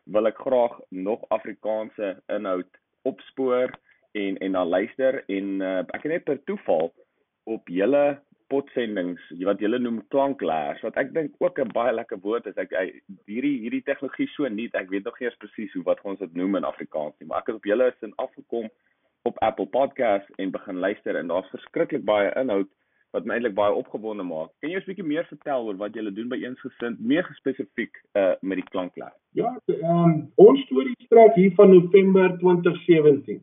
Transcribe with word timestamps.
wil 0.05 0.27
ek 0.27 0.37
graag 0.37 0.79
nog 0.89 1.21
Afrikaanse 1.29 2.17
inhoud 2.27 2.69
opspoor 3.03 3.69
en 4.11 4.37
en 4.37 4.51
na 4.51 4.65
luister 4.65 5.23
en 5.27 5.61
uh, 5.61 5.79
ek 5.93 6.03
het 6.03 6.11
net 6.11 6.23
per 6.23 6.43
toeval 6.43 6.91
op 7.43 7.67
julle 7.67 8.03
potsendings 8.51 9.23
wat 9.47 9.61
julle 9.63 9.79
noem 9.81 10.01
klankleers 10.13 10.81
wat 10.85 10.97
ek 11.01 11.13
dink 11.15 11.35
ook 11.43 11.59
'n 11.59 11.73
baie 11.73 11.93
lekker 11.93 12.19
woord 12.25 12.45
is. 12.51 12.57
Ek 12.57 12.71
hierdie 13.25 13.57
hierdie 13.63 13.83
tegnologie 13.89 14.29
so 14.35 14.47
nuut. 14.47 14.75
Ek 14.75 14.89
weet 14.89 15.05
nog 15.05 15.19
nie 15.19 15.27
eens 15.27 15.41
presies 15.43 15.73
hoe 15.73 15.83
wat 15.83 16.01
ons 16.03 16.19
dit 16.19 16.35
noem 16.35 16.55
in 16.55 16.69
Afrikaans 16.71 17.15
nie, 17.19 17.27
maar 17.27 17.39
ek 17.39 17.47
het 17.47 17.55
op 17.55 17.69
julle 17.71 17.93
sin 17.99 18.13
afgekom 18.15 18.69
op 19.23 19.39
Apple 19.39 19.65
Podcast 19.65 20.29
en 20.37 20.51
begin 20.51 20.79
luister 20.79 21.15
en 21.15 21.27
daar's 21.27 21.53
verskriklik 21.55 22.03
baie 22.05 22.31
inhoud 22.35 22.69
wat 23.13 23.25
my 23.25 23.35
eintlik 23.35 23.53
baie 23.53 23.73
opgewonde 23.73 24.23
maak. 24.23 24.49
Kan 24.59 24.71
jy 24.71 24.79
'n 24.79 24.85
bietjie 24.85 25.05
meer 25.05 25.25
vertel 25.25 25.65
oor 25.65 25.77
wat 25.77 25.93
julle 25.93 26.11
doen 26.11 26.29
by 26.29 26.39
Eensgesind, 26.41 26.99
meer 26.99 27.25
spesifiek 27.39 27.93
uh 28.15 28.35
met 28.41 28.57
die 28.57 28.69
klankleer? 28.73 29.13
Ja, 29.31 29.57
um, 29.67 30.31
ons 30.35 30.61
storie 30.65 30.95
strek 31.05 31.35
hier 31.35 31.53
van 31.55 31.69
November 31.69 32.37
2017 32.39 33.41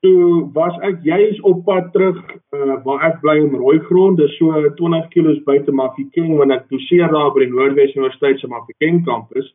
toe 0.00 0.50
was 0.52 0.76
ek 0.86 1.02
juis 1.04 1.40
op 1.44 1.64
pad 1.64 1.90
terug 1.92 2.18
uh, 2.56 2.76
waar 2.84 3.02
ek 3.10 3.18
bly 3.20 3.36
in 3.42 3.56
Rooigrond, 3.56 4.20
dis 4.20 4.32
so 4.38 4.52
20 4.78 5.08
km 5.12 5.42
buite 5.44 5.72
Mafeking 5.72 6.36
wanneer 6.38 6.62
ek 6.62 6.70
doseer 6.72 7.12
daar 7.12 7.32
by 7.34 7.44
die 7.44 7.52
Noordwes 7.52 7.96
Universiteit 7.96 8.40
se 8.40 8.48
Mafeking 8.48 9.02
kampus. 9.04 9.50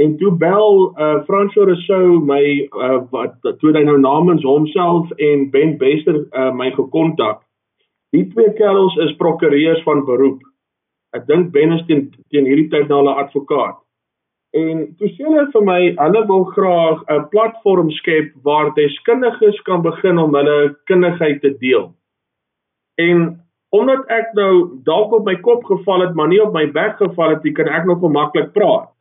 En 0.00 0.16
toe 0.16 0.32
bel 0.40 0.88
uh, 0.96 1.20
François 1.28 1.68
Rousseau 1.68 2.16
my 2.24 2.40
uh, 2.72 3.02
wat 3.12 3.36
toe 3.60 3.74
hy 3.76 3.84
nou 3.84 3.98
namens 4.00 4.44
homself 4.48 5.12
en 5.20 5.50
Ben 5.52 5.76
Bester 5.78 6.22
uh, 6.32 6.48
my 6.56 6.70
gekontak. 6.72 7.44
Die 8.16 8.24
twee 8.32 8.56
kerels 8.56 8.96
is 9.04 9.12
prokureurs 9.20 9.84
van 9.84 10.04
beroep. 10.08 10.40
Ek 11.12 11.28
dink 11.28 11.52
Ben 11.52 11.76
is 11.76 11.84
teen 11.88 12.08
teen 12.32 12.48
hierdie 12.48 12.70
tyd 12.72 12.88
nou 12.88 13.04
'n 13.04 13.20
advokaat. 13.20 13.81
En 14.52 14.82
toe 14.98 15.08
sê 15.08 15.24
hulle 15.24 15.46
vir 15.52 15.62
my, 15.64 15.80
hulle 15.96 16.22
wil 16.28 16.42
graag 16.52 17.04
'n 17.08 17.28
platform 17.32 17.90
skep 17.90 18.34
waar 18.44 18.74
deskundiges 18.76 19.60
kan 19.68 19.82
begin 19.82 20.18
om 20.18 20.34
hulle 20.34 20.76
kundigheid 20.84 21.40
te 21.40 21.56
deel. 21.58 21.94
En 23.00 23.40
omdat 23.72 24.04
ek 24.12 24.34
nou 24.36 24.80
dalk 24.84 25.12
op 25.12 25.24
my 25.24 25.36
kop 25.40 25.64
geval 25.64 26.04
het, 26.04 26.14
maar 26.14 26.28
nie 26.28 26.42
op 26.42 26.52
my 26.52 26.66
bek 26.68 27.00
geval 27.00 27.30
het 27.30 27.42
nie, 27.42 27.52
kan 27.56 27.68
ek 27.68 27.88
nog 27.88 28.04
maklik 28.04 28.52
praat. 28.52 28.92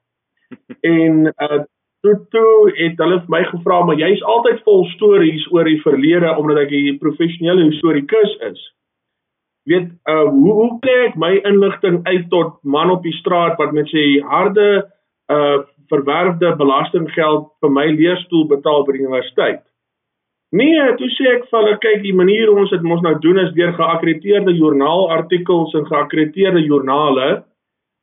En 0.82 1.28
uh 1.28 1.64
toe 2.02 2.16
toe 2.34 2.72
het 2.76 2.98
hulle 2.98 3.20
vir 3.20 3.30
my 3.30 3.44
gevra, 3.46 3.84
maar 3.86 4.00
jy's 4.00 4.24
altyd 4.26 4.64
vol 4.66 4.88
stories 4.96 5.44
oor 5.52 5.68
die 5.70 5.82
verlede 5.84 6.32
omdat 6.38 6.58
ek 6.64 6.72
'n 6.72 6.98
professionele 6.98 7.68
historikus 7.70 8.38
is. 8.42 8.62
Weet 9.70 9.92
uh 10.10 10.26
hoe 10.32 10.54
hoe 10.54 10.80
kry 10.80 10.98
ek 11.12 11.16
my 11.16 11.36
inligting 11.44 12.00
uit 12.08 12.30
tot 12.30 12.58
man 12.64 12.90
op 12.90 13.04
die 13.04 13.14
straat 13.20 13.58
wat 13.58 13.72
met 13.72 13.88
sy 13.88 14.20
harde 14.24 14.88
uh 15.36 15.60
verwerfde 15.92 16.54
belastinggeld 16.56 17.50
vir 17.60 17.72
my 17.76 17.84
leerstoel 17.92 18.46
betaal 18.48 18.86
by 18.88 18.94
die 18.96 19.02
universiteit. 19.04 19.60
Nee, 20.56 20.84
toe 21.00 21.10
sê 21.16 21.28
ek 21.34 21.50
vir 21.50 21.58
hulle 21.58 21.74
kyk 21.84 22.02
die 22.04 22.16
manier 22.16 22.48
hoe 22.48 22.62
ons 22.64 22.72
dit 22.72 22.86
mos 22.88 23.04
nou 23.04 23.14
doen 23.24 23.40
is 23.44 23.52
deur 23.58 23.74
geakkrediteerde 23.76 24.54
joernaalartikels 24.56 25.76
en 25.80 25.88
geakkrediteerde 25.90 26.64
joernale 26.64 27.30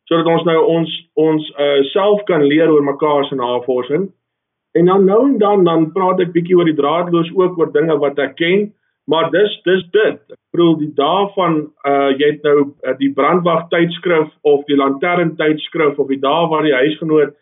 sodat 0.08 0.30
ons 0.32 0.44
nou 0.48 0.60
ons 0.76 0.94
ons 1.20 1.48
uh 1.64 1.82
self 1.92 2.22
kan 2.30 2.44
leer 2.48 2.72
oor 2.72 2.84
mekaar 2.84 3.26
se 3.28 3.36
navorsing. 3.36 4.08
En 4.78 4.88
dan 4.88 5.04
nou 5.04 5.20
en 5.26 5.36
dan 5.38 5.64
dan 5.64 5.90
praat 5.92 6.20
ek 6.24 6.32
bietjie 6.32 6.56
oor 6.56 6.68
die 6.68 6.78
draadloos 6.78 7.28
ook 7.36 7.58
oor 7.60 7.72
dinge 7.72 7.96
wat 8.00 8.20
ek 8.24 8.36
ken, 8.40 8.70
maar 9.08 9.30
dis 9.32 9.60
dis 9.64 9.84
dit. 9.96 10.18
Ek 10.34 10.52
bedoel 10.52 10.74
die 10.82 10.92
dae 10.96 11.28
van 11.36 11.54
uh 11.88 12.10
jy 12.12 12.32
het 12.34 12.42
nou 12.44 12.58
uh, 12.60 12.94
die 13.00 13.12
brandwag 13.16 13.68
tydskrif 13.72 14.28
of 14.42 14.66
die 14.68 14.76
lantern 14.76 15.32
tydskrif 15.38 15.96
of 15.98 16.10
die 16.12 16.20
dae 16.20 16.48
waar 16.52 16.66
die 16.66 16.76
huisgenoot 16.76 17.32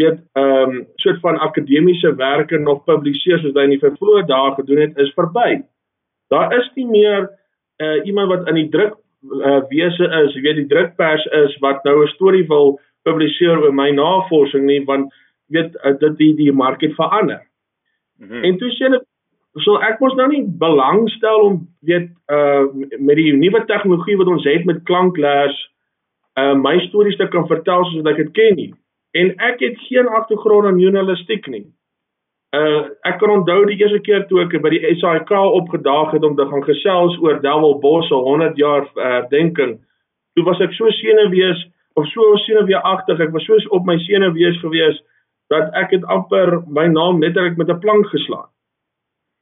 weet 0.00 0.22
ehm 0.38 0.70
um, 0.70 0.78
soort 1.02 1.20
van 1.20 1.40
akademiese 1.48 2.14
werke 2.16 2.58
nog 2.58 2.84
publiseer 2.88 3.42
soos 3.42 3.56
hy 3.58 3.66
in 3.68 3.76
die 3.76 3.82
vervloë 3.82 4.24
dae 4.30 4.54
gedoen 4.56 4.80
het 4.86 5.04
is 5.04 5.12
verby. 5.18 5.60
Daar 6.32 6.56
is 6.56 6.72
nie 6.78 6.88
meer 6.88 7.28
uh 7.84 7.98
iemand 8.08 8.32
wat 8.32 8.48
in 8.48 8.62
die 8.62 8.70
druk 8.72 8.96
uh 9.44 9.60
wese 9.68 10.08
is, 10.22 10.32
jy 10.34 10.46
weet 10.46 10.62
die 10.62 10.70
drukpers 10.72 11.26
is 11.42 11.58
wat 11.60 11.84
nou 11.84 11.98
'n 12.02 12.14
storie 12.14 12.46
wil 12.48 12.78
publiseer 13.04 13.60
oor 13.60 13.76
my 13.76 13.90
navorsing 13.90 14.64
nie 14.64 14.80
want 14.88 15.12
weet 15.52 15.76
uh, 15.84 15.92
dit 16.00 16.16
die 16.16 16.34
die 16.34 16.52
mark 16.52 16.80
het 16.80 16.94
verander. 16.94 17.44
Mm 18.16 18.28
-hmm. 18.28 18.44
En 18.44 18.58
toe 18.58 18.70
sê 18.70 18.88
hulle 18.88 19.04
so 19.58 19.80
ek 19.82 19.98
mos 20.00 20.14
nou 20.18 20.28
nie 20.30 20.44
belangstel 20.62 21.46
om 21.48 21.58
weet 21.86 22.10
uh 22.30 22.68
met 22.98 23.16
die 23.18 23.32
nuwe 23.34 23.64
tegnologie 23.66 24.16
wat 24.20 24.30
ons 24.30 24.46
het 24.46 24.64
met 24.64 24.84
klankleers 24.84 25.58
uh 26.38 26.54
my 26.54 26.78
stories 26.86 27.18
te 27.18 27.28
kan 27.28 27.48
vertel 27.50 27.84
soos 27.90 28.06
ek 28.06 28.22
dit 28.22 28.32
ken 28.38 28.56
nie. 28.56 28.70
En 29.18 29.34
ek 29.42 29.60
het 29.60 29.78
geen 29.88 30.06
agtergrond 30.06 30.70
in 30.70 30.82
journalistiek 30.84 31.46
nie. 31.50 31.66
Uh 32.54 32.90
ek 33.06 33.18
kan 33.18 33.30
onthou 33.30 33.64
die 33.66 33.78
eerste 33.82 34.00
keer 34.06 34.26
toe 34.30 34.44
ek 34.44 34.54
by 34.62 34.70
die 34.76 34.94
SAIK 35.02 35.30
opgedaag 35.34 36.14
het 36.14 36.24
om 36.24 36.36
te 36.38 36.46
gaan 36.46 36.64
gesels 36.66 37.18
oor 37.22 37.42
Delwel 37.42 37.78
Bos 37.82 38.08
se 38.08 38.14
100 38.14 38.56
jaar 38.58 38.86
herdenking. 38.94 39.78
Uh, 39.78 39.86
toe 40.34 40.46
was 40.46 40.60
ek 40.62 40.74
so 40.76 40.90
senuwees 41.00 41.66
of 41.98 42.06
so 42.14 42.36
senuweeagtig, 42.46 43.20
ek 43.20 43.34
was 43.34 43.44
so 43.46 43.58
op 43.76 43.86
my 43.88 43.98
senuwees 44.06 44.58
gewees 44.62 44.98
dat 45.50 45.74
ek 45.78 45.96
het 45.96 46.06
amper 46.06 46.60
my 46.70 46.86
naam 46.86 47.18
letterlik 47.22 47.58
met 47.58 47.70
'n 47.70 47.82
plank 47.82 48.06
geslaan. 48.14 48.48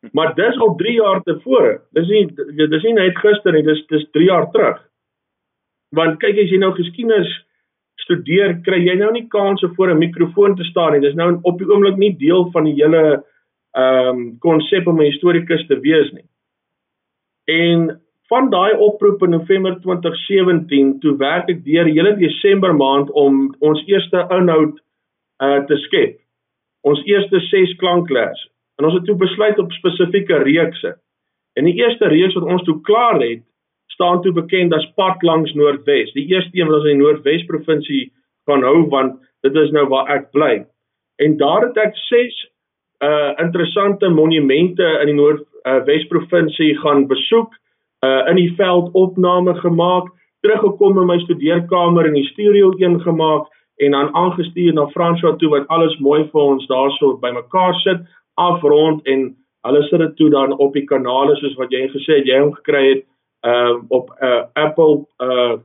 Maar 0.14 0.34
dis 0.34 0.58
al 0.58 0.74
3 0.76 0.94
jaar 0.94 1.22
tevore. 1.22 1.80
Dis 1.96 2.08
nie 2.08 2.26
dis 2.70 2.86
nie 2.86 2.94
net 2.94 3.18
gister 3.18 3.52
nie, 3.52 3.64
dis 3.66 3.82
dis 3.90 4.06
3 4.14 4.28
jaar 4.28 4.48
terug. 4.54 4.80
Want 5.96 6.20
kyk 6.22 6.38
as 6.44 6.50
jy 6.52 6.60
nou 6.60 6.72
geskiedenis 6.76 7.30
studeer, 8.04 8.58
kry 8.64 8.78
jy 8.84 8.94
nou 9.00 9.10
nie 9.12 9.26
kans 9.32 9.62
om 9.66 9.74
voor 9.74 9.90
'n 9.90 9.98
mikrofoon 9.98 10.56
te 10.56 10.64
staan 10.64 10.92
nie. 10.92 11.00
Dis 11.00 11.14
nou 11.14 11.38
op 11.42 11.58
die 11.58 11.68
oomblik 11.68 11.96
nie 11.96 12.16
deel 12.16 12.50
van 12.52 12.64
die 12.64 12.76
hele 12.78 13.24
ehm 13.76 14.08
um, 14.08 14.38
konsep 14.38 14.86
om 14.86 15.00
'n 15.00 15.10
historikus 15.10 15.66
te 15.66 15.80
wees 15.80 16.12
nie. 16.12 16.28
En 17.48 18.00
van 18.28 18.50
daai 18.50 18.76
oproep 18.76 19.22
in 19.22 19.30
November 19.30 19.80
2017 19.80 21.00
toe 21.00 21.16
werk 21.16 21.48
ek 21.48 21.64
deur 21.64 21.86
hele 21.86 22.16
Desember 22.16 22.74
maand 22.74 23.10
om 23.10 23.54
ons 23.58 23.82
eerste 23.86 24.26
inhoud 24.30 24.78
uh 25.42 25.60
te 25.66 25.76
skep. 25.76 26.20
Ons 26.82 27.02
eerste 27.04 27.40
6 27.40 27.76
klankleers 27.76 28.48
En 28.78 28.86
ons 28.86 28.94
het 28.94 29.04
toe 29.04 29.16
besluit 29.18 29.58
op 29.58 29.72
spesifieke 29.72 30.38
reekse. 30.46 30.94
En 31.58 31.66
die 31.66 31.74
eerste 31.74 32.08
reeks 32.08 32.36
wat 32.38 32.46
ons 32.46 32.62
toe 32.62 32.80
klaar 32.86 33.20
het, 33.20 33.42
staan 33.90 34.22
toe 34.22 34.32
bekend 34.32 34.74
as 34.74 34.86
Pad 34.94 35.22
langs 35.26 35.52
Noordwes. 35.58 36.12
Die 36.14 36.28
eerste 36.30 36.60
een 36.60 36.70
was 36.70 36.86
in 36.86 36.98
die 36.98 37.02
Noordwes 37.02 37.44
provinsie 37.48 38.12
van 38.46 38.62
hou 38.62 38.84
want 38.92 39.18
dit 39.42 39.56
is 39.58 39.72
nou 39.74 39.88
waar 39.90 40.10
ek 40.14 40.30
bly. 40.36 40.62
En 41.18 41.36
daar 41.40 41.66
het 41.66 41.80
ek 41.88 41.98
6 42.08 42.38
uh 43.06 43.32
interessante 43.38 44.08
monumente 44.10 44.86
in 45.02 45.10
die 45.10 45.18
Noordwes 45.18 46.04
uh, 46.04 46.08
provinsie 46.10 46.72
gaan 46.78 47.06
besoek 47.10 47.54
uh 48.06 48.30
in 48.30 48.38
die 48.38 48.54
veld 48.58 48.92
opname 48.94 49.54
gemaak, 49.58 50.10
teruggekom 50.46 50.98
in 51.02 51.06
my 51.10 51.18
studeerkamer 51.26 52.06
en 52.06 52.18
die 52.18 52.26
stereo 52.30 52.72
een 52.78 53.00
gemaak 53.02 53.46
en 53.82 53.94
dan 53.94 54.14
aangestuur 54.14 54.72
na 54.74 54.86
Franswa 54.94 55.34
toe 55.38 55.50
wat 55.50 55.66
alles 55.74 55.98
mooi 55.98 56.24
vir 56.32 56.42
ons 56.42 56.66
daarso 56.66 57.16
bymekaar 57.22 57.74
sit, 57.82 58.02
afrond 58.46 59.06
en 59.06 59.24
hulle 59.66 59.82
sit 59.88 59.98
dit 60.04 60.16
toe 60.16 60.30
dan 60.30 60.54
op 60.58 60.76
die 60.78 60.86
kanale 60.86 61.36
soos 61.36 61.56
wat 61.60 61.72
jy 61.74 61.88
gesê 61.94 62.20
het 62.20 62.30
jy 62.30 62.38
hom 62.42 62.54
gekry 62.60 62.84
het 62.88 63.02
uh 63.46 63.74
op 63.88 64.14
uh 64.22 64.44
Apple 64.52 65.04
uh 65.22 65.58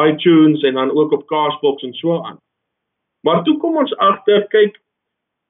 iTunes 0.00 0.62
en 0.62 0.74
dan 0.74 0.90
ook 0.90 1.12
op 1.12 1.26
Castbox 1.26 1.82
en 1.82 1.92
so 1.94 2.22
aan. 2.22 2.38
Maar 3.20 3.42
toe 3.44 3.56
kom 3.58 3.76
ons 3.76 3.96
agter, 3.96 4.46
kyk, 4.48 4.78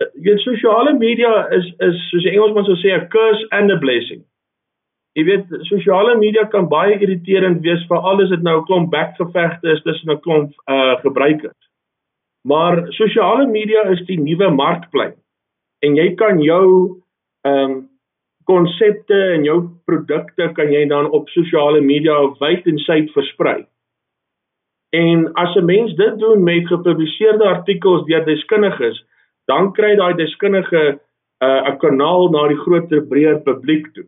jy 0.03 0.27
weet 0.27 0.45
sosiale 0.45 0.95
media 0.99 1.47
is 1.55 1.69
is 1.79 2.01
soos 2.11 2.27
die 2.27 2.33
Engelsman 2.35 2.67
sou 2.67 2.77
sê 2.81 2.93
'n 2.97 3.09
curse 3.09 3.47
and 3.51 3.73
a 3.73 3.79
blessing. 3.79 4.25
Jy 5.15 5.25
weet 5.25 5.47
sosiale 5.69 6.17
media 6.19 6.45
kan 6.45 6.69
baie 6.69 6.99
irriterend 6.99 7.63
wees 7.63 7.87
veral 7.89 8.23
as 8.23 8.31
dit 8.31 8.43
nou 8.43 8.59
'n 8.61 8.67
klomp 8.67 8.91
bekgevegte 8.91 9.73
is 9.73 9.83
tussen 9.83 10.11
'n 10.11 10.21
klomp 10.21 10.53
uh 10.67 10.97
gebruikers. 11.05 11.63
Maar 12.49 12.93
sosiale 12.93 13.47
media 13.47 13.83
is 13.95 14.05
die 14.07 14.21
nuwe 14.21 14.51
markplein. 14.51 15.15
En 15.83 15.97
jy 15.99 16.13
kan 16.15 16.43
jou 16.43 16.67
ehm 17.47 17.71
um, 17.71 17.81
konsepte 18.45 19.15
en 19.37 19.45
jou 19.47 19.59
produkte 19.87 20.49
kan 20.57 20.73
jy 20.75 20.83
dan 20.91 21.07
op 21.15 21.29
sosiale 21.31 21.81
media 21.81 22.17
wyd 22.41 22.67
en 22.67 22.81
suid 22.83 23.13
versprei. 23.15 23.63
En 24.93 25.29
as 25.35 25.55
'n 25.57 25.65
mens 25.65 25.95
dit 25.95 26.19
doen 26.19 26.43
met 26.43 26.67
gepubliseerde 26.67 27.45
artikels 27.45 28.05
deur 28.07 28.25
deskundiges, 28.25 29.05
dan 29.47 29.73
kry 29.73 29.95
daai 29.97 30.15
deskundige 30.15 30.99
uh, 31.43 31.61
'n 31.71 31.79
kanaal 31.79 32.29
na 32.31 32.49
die 32.49 32.63
groter 32.65 33.07
breër 33.07 33.39
publiek 33.43 33.95
toe. 33.95 34.05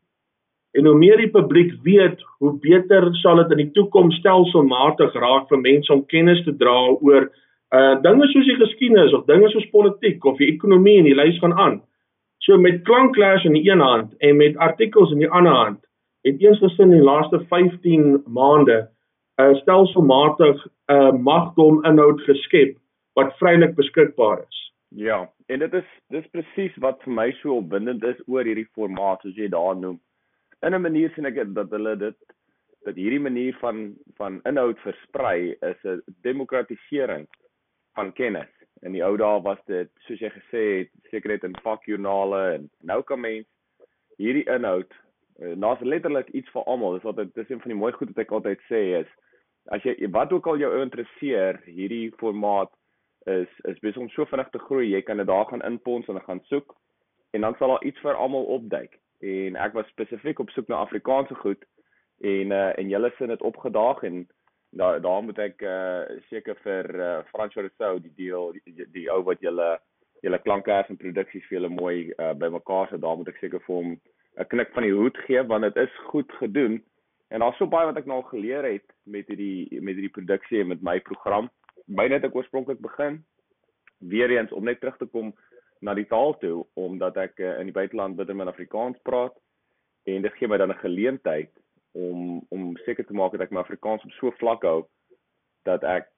En 0.74 0.86
hoe 0.86 0.98
meer 0.98 1.16
die 1.16 1.30
publiek 1.30 1.72
weet, 1.82 2.18
hoe 2.38 2.58
beter 2.58 3.14
sal 3.14 3.36
dit 3.36 3.50
in 3.50 3.56
die 3.56 3.70
toekoms 3.70 4.16
stelselmatig 4.16 5.14
raak 5.14 5.48
vir 5.48 5.58
mense 5.58 5.92
om 5.92 6.06
kennis 6.06 6.44
te 6.44 6.56
dra 6.56 6.78
oor 7.00 7.30
uh 7.74 7.94
dinge 8.02 8.26
soos 8.30 8.46
die 8.46 8.60
geskiedenis 8.60 9.14
of 9.16 9.26
dinge 9.26 9.48
soos 9.50 9.66
politiek 9.72 10.24
of 10.24 10.38
die 10.38 10.52
ekonomie 10.52 10.98
en 11.00 11.08
die 11.08 11.16
lys 11.18 11.38
gaan 11.42 11.56
aan. 11.58 11.80
So 12.44 12.58
met 12.60 12.82
klankklas 12.84 13.44
in 13.48 13.56
die 13.56 13.64
een 13.70 13.80
hand 13.80 14.14
en 14.18 14.36
met 14.36 14.56
artikels 14.56 15.12
in 15.12 15.22
die 15.24 15.30
ander 15.30 15.54
hand, 15.54 15.80
het 16.28 16.42
eens 16.42 16.60
gesin 16.62 16.92
in 16.92 16.98
die 16.98 17.06
laaste 17.06 17.40
15 17.50 18.22
maande 18.26 18.88
'n 19.38 19.42
uh, 19.42 19.54
stelselmatig 19.60 20.66
'n 20.66 20.92
uh, 20.94 21.12
magdom 21.12 21.84
inhoud 21.84 22.20
geskep 22.20 22.76
wat 23.14 23.36
vrylik 23.38 23.74
beskikbaar 23.74 24.44
is. 24.48 24.58
Ja, 24.88 25.30
en 25.46 25.58
dit 25.58 25.72
is 25.74 25.88
dis 26.08 26.26
presies 26.30 26.76
wat 26.76 27.02
vir 27.02 27.12
my 27.12 27.32
so 27.40 27.56
opwindend 27.56 28.04
is 28.04 28.20
oor 28.26 28.44
hierdie 28.44 28.68
formaat 28.74 29.20
soos 29.22 29.36
jy 29.36 29.48
daar 29.48 29.76
noem. 29.76 30.00
In 30.62 30.74
'n 30.74 30.80
manier 30.80 31.10
sien 31.14 31.26
ek 31.26 31.54
dat 31.54 31.70
hulle 31.70 31.96
dit 31.96 32.16
dat 32.84 32.94
hierdie 32.94 33.20
manier 33.20 33.56
van 33.60 33.94
van 34.16 34.40
inhoud 34.44 34.78
versprei 34.78 35.56
is 35.60 35.80
'n 35.84 36.02
demokratisering 36.22 37.26
van 37.94 38.12
kennis. 38.12 38.50
In 38.84 38.92
die 38.92 39.04
ou 39.04 39.16
dae 39.16 39.40
was 39.42 39.60
dit 39.70 39.90
soos 40.06 40.20
jy 40.20 40.30
gesê 40.34 40.62
het, 40.78 40.92
seker 41.10 41.34
net 41.34 41.44
in 41.48 41.56
vakjoernale 41.64 42.42
en 42.58 42.70
nou 42.82 43.00
kan 43.08 43.20
mens 43.20 43.46
hierdie 44.20 44.46
inhoud 44.50 44.90
uh, 45.40 45.54
naas 45.58 45.80
letterlik 45.82 46.30
iets 46.36 46.50
vir 46.54 46.66
almal. 46.70 46.98
Dis 46.98 47.06
wat 47.08 47.20
dit 47.22 47.42
is 47.42 47.50
een 47.50 47.62
van 47.62 47.72
die 47.72 47.80
mooi 47.80 47.92
goed 47.96 48.12
wat 48.12 48.24
ek 48.26 48.34
altyd 48.38 48.66
sê 48.70 48.82
is 49.00 49.12
as 49.72 49.84
jy 49.86 50.10
wat 50.12 50.32
ook 50.32 50.46
al 50.46 50.60
jou 50.60 50.70
interesseer, 50.82 51.60
hierdie 51.64 52.12
formaat 52.20 52.72
is 53.30 53.48
is 53.70 53.80
besig 53.80 54.02
om 54.02 54.10
so 54.12 54.26
vinnig 54.28 54.50
te 54.52 54.60
groei. 54.66 54.90
Jy 54.92 55.02
kan 55.02 55.16
dit 55.16 55.26
daar 55.26 55.46
gaan 55.48 55.64
inpons 55.64 56.08
en 56.08 56.20
gaan 56.20 56.42
soek 56.50 56.74
en 57.32 57.40
dan 57.40 57.56
sal 57.58 57.72
daar 57.72 57.84
iets 57.88 58.00
vir 58.04 58.20
almal 58.20 58.44
opduik. 58.58 58.98
En 59.24 59.56
ek 59.56 59.72
was 59.72 59.88
spesifiek 59.88 60.38
op 60.38 60.50
soek 60.52 60.68
na 60.68 60.82
Afrikaanse 60.84 61.34
goed 61.40 61.64
en 62.20 62.52
uh, 62.52 62.72
en 62.78 62.88
julle 62.88 63.10
sin 63.16 63.32
dit 63.32 63.42
opgedaag 63.42 64.02
en 64.04 64.26
daar 64.76 65.00
daar 65.00 65.22
moet 65.22 65.38
ek 65.38 65.62
uh, 65.62 66.02
seker 66.30 66.58
vir 66.62 66.88
uh, 66.98 67.18
Frans 67.30 67.54
Rousseau 67.54 68.00
die 68.02 68.14
deel 68.16 68.54
die, 68.56 68.62
die, 68.64 68.86
die 68.96 69.06
ou 69.12 69.22
wat 69.28 69.42
julle 69.44 69.76
julle 70.24 70.40
klankkers 70.42 70.88
en 70.90 70.98
produksies 70.98 71.44
vir 71.48 71.58
julle 71.58 71.70
mooi 71.70 71.96
uh, 72.16 72.32
bymekaar 72.40 72.88
sit. 72.90 73.02
Daar 73.04 73.18
moet 73.20 73.30
ek 73.30 73.40
seker 73.42 73.62
vir 73.66 73.74
hom 73.76 73.94
'n 74.40 74.48
knik 74.50 74.72
van 74.74 74.86
die 74.86 74.96
hoed 74.96 75.18
gee 75.26 75.42
want 75.52 75.68
dit 75.68 75.76
is 75.84 76.00
goed 76.10 76.32
gedoen. 76.40 76.80
En 77.30 77.40
daar's 77.40 77.58
so 77.58 77.66
baie 77.70 77.86
wat 77.86 77.98
ek 78.00 78.06
nou 78.10 78.18
al 78.20 78.30
geleer 78.32 78.66
het 78.66 78.86
met 79.04 79.28
hierdie 79.30 79.80
met 79.80 79.94
hierdie 79.94 80.16
produksie 80.16 80.60
en 80.60 80.72
met 80.72 80.82
my 80.82 80.98
program. 81.00 81.50
Byne 81.86 82.18
het 82.18 82.24
ek 82.24 82.34
oorspronklik 82.34 82.80
begin 82.80 83.22
weer 83.98 84.30
eens 84.30 84.52
om 84.52 84.64
net 84.64 84.80
terug 84.80 84.96
te 84.98 85.06
kom 85.06 85.34
na 85.80 85.94
die 85.94 86.08
taal 86.08 86.34
toe 86.40 86.64
omdat 86.74 87.16
ek 87.16 87.38
uh, 87.38 87.58
in 87.60 87.70
die 87.70 87.76
buiteland 87.76 88.16
bitter 88.16 88.34
min 88.34 88.50
Afrikaans 88.50 88.98
praat 89.02 89.36
en 90.04 90.22
dit 90.22 90.34
gee 90.38 90.48
my 90.48 90.56
dan 90.56 90.72
'n 90.72 90.82
geleentheid 90.82 91.52
om 91.94 92.42
om 92.54 92.76
seker 92.84 93.06
te 93.06 93.14
maak 93.14 93.32
dat 93.32 93.46
ek 93.46 93.54
my 93.54 93.62
Afrikaans 93.62 94.04
op 94.04 94.12
so 94.18 94.34
vlak 94.40 94.66
hou 94.66 94.82
dat 95.68 95.84
ek 95.86 96.10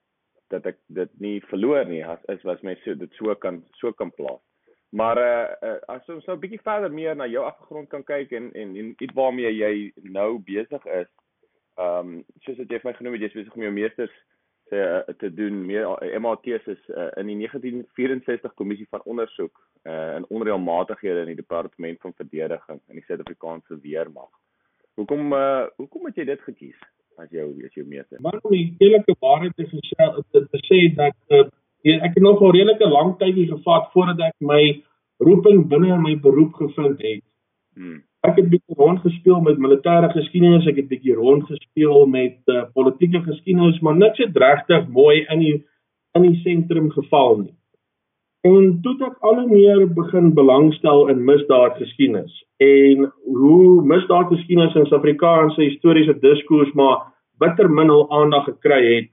dat 0.53 0.65
ek 0.65 0.79
dit 0.87 1.11
nie 1.23 1.39
verloor 1.51 1.85
nie 1.89 2.03
as 2.05 2.21
is 2.33 2.43
was 2.47 2.61
my 2.65 2.75
so 2.83 2.95
dit 2.95 3.13
so 3.19 3.35
kan 3.35 3.63
so 3.81 3.91
kan 3.93 4.11
plaas. 4.19 4.41
Maar 4.89 5.17
uh, 5.19 5.69
uh 5.69 5.79
as 5.95 6.09
ons 6.09 6.25
nou 6.25 6.37
'n 6.37 6.43
bietjie 6.45 6.63
verder 6.63 6.91
meer 6.91 7.15
na 7.15 7.27
jou 7.27 7.43
agtergrond 7.45 7.89
kan 7.89 8.03
kyk 8.03 8.31
en 8.31 8.51
en 8.53 8.75
en 8.75 8.95
iets 8.97 9.13
waarmee 9.13 9.51
jy 9.51 9.91
nou 10.03 10.39
besig 10.39 10.85
is. 10.85 11.11
Ehm 11.77 12.07
um, 12.07 12.25
soos 12.41 12.57
wat 12.57 12.71
jy 12.71 12.79
vir 12.79 12.89
my 12.89 12.97
genoem 12.97 13.13
het, 13.13 13.21
jy's 13.21 13.39
besig 13.39 13.55
om 13.55 13.67
jou 13.67 13.73
meesters 13.73 14.15
te 14.69 15.13
te 15.17 15.33
doen 15.33 15.65
meer 15.65 16.19
MAT's 16.19 16.67
is 16.67 16.83
uh, 16.89 17.11
in 17.19 17.27
die 17.27 17.37
1964 17.43 18.53
kommissie 18.53 18.87
van 18.89 19.03
ondersoek 19.03 19.55
uh 19.83 20.15
in 20.15 20.25
onreëlmatighede 20.27 21.19
in 21.19 21.33
die 21.33 21.41
departement 21.43 22.01
van 22.01 22.13
verdediging 22.13 22.81
in 22.87 22.99
die 22.99 23.05
Suid-Afrikaanse 23.07 23.79
weermag. 23.81 24.31
Hoekom 24.97 25.33
uh 25.33 25.65
hoekom 25.77 26.09
het 26.09 26.15
jy 26.17 26.25
dit 26.25 26.41
gekies 26.41 26.77
as 27.21 27.29
jou 27.29 27.47
as 27.65 27.73
jou 27.77 27.85
meester? 27.85 28.17
Maar 28.21 28.39
om 28.41 28.53
die 28.55 28.73
eerlike 28.81 29.13
waarheid 29.21 29.53
te 29.55 29.67
sê 29.69 30.07
te, 30.33 30.41
te 30.41 30.61
sê 30.65 30.79
dat 30.97 31.17
uh, 31.37 31.45
ek 31.85 32.17
het 32.17 32.23
nog 32.25 32.41
'n 32.41 32.53
redelike 32.55 32.89
lang 32.89 33.13
tydjie 33.21 33.47
gevat 33.51 33.91
voordat 33.93 34.23
ek 34.29 34.35
my 34.39 34.61
roeping 35.21 35.67
binne 35.69 35.93
in 35.93 36.01
my 36.01 36.15
beroep 36.25 36.53
gevind 36.53 37.01
het. 37.01 37.23
Hmm. 37.77 38.01
Ek 38.25 38.41
het 38.41 38.49
bietjie 38.49 38.77
rondgespeel 38.77 39.41
met 39.41 39.61
militêre 39.61 40.09
geskiedenis, 40.11 40.65
ek 40.67 40.81
het 40.81 40.89
bietjie 40.89 41.13
rondgespeel 41.13 42.05
met 42.05 42.37
uh, 42.45 42.63
politieke 42.73 43.21
geskiedenis, 43.21 43.79
maar 43.79 43.95
niks 43.95 44.17
het 44.17 44.37
regtig 44.37 44.87
mooi 44.87 45.25
in 45.29 45.39
die 45.39 45.57
in 46.17 46.21
die 46.25 46.41
sentrum 46.41 46.89
geval 46.91 47.37
nie. 47.43 47.53
En 48.45 48.79
toe 48.81 48.93
het 48.93 49.01
ek 49.09 49.25
al 49.25 49.39
hoe 49.41 49.49
meer 49.49 49.87
begin 49.93 50.33
belangstel 50.33 51.07
in 51.09 51.23
misdaadgeskiedenis 51.25 52.43
en 52.63 53.11
hoe 53.23 53.83
misdaadgeskiedenis 53.85 54.75
in 54.75 54.85
Suid-Afrikaanse 54.85 55.61
historiese 55.61 56.19
diskurs 56.21 56.71
maar 56.73 57.07
bitter 57.41 57.69
min 57.69 57.89
al 57.89 58.05
aandag 58.11 58.45
gekry 58.45 58.81
het 58.85 59.09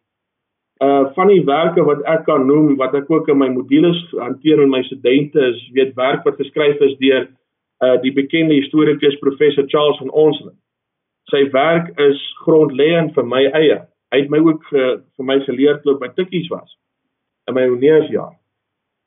uh 0.85 1.15
van 1.15 1.31
die 1.31 1.45
werke 1.45 1.85
wat 1.87 2.03
ek 2.11 2.25
kan 2.27 2.47
noem 2.47 2.77
wat 2.77 2.95
ek 2.95 3.11
ook 3.11 3.29
in 3.29 3.39
my 3.39 3.49
modules 3.49 4.01
hanteer 4.19 4.59
met 4.59 4.73
my 4.77 4.83
studente 4.83 5.41
is 5.53 5.61
weet 5.73 5.95
werk 5.97 6.25
wat 6.25 6.41
geskryf 6.41 6.81
is 6.81 6.97
deur 6.99 7.29
uh 7.85 7.97
die 8.03 8.13
bekende 8.13 8.55
historikus 8.55 9.19
professor 9.19 9.65
Charles 9.69 9.99
van 9.99 10.11
Onselen. 10.11 10.57
Sy 11.31 11.49
werk 11.51 11.93
is 12.01 12.21
grondleggend 12.45 13.15
vir 13.15 13.27
my 13.27 13.45
eie. 13.57 13.81
Hy 14.13 14.19
het 14.21 14.31
my 14.31 14.39
ook 14.39 14.67
uh, 14.73 14.97
vir 15.17 15.25
my 15.25 15.39
geleer 15.47 15.81
toe 15.83 15.95
ek 15.95 16.01
by 16.03 16.11
Tikkies 16.15 16.51
was 16.53 16.77
in 17.49 17.55
my 17.55 17.65
honeursjaar. 17.69 18.35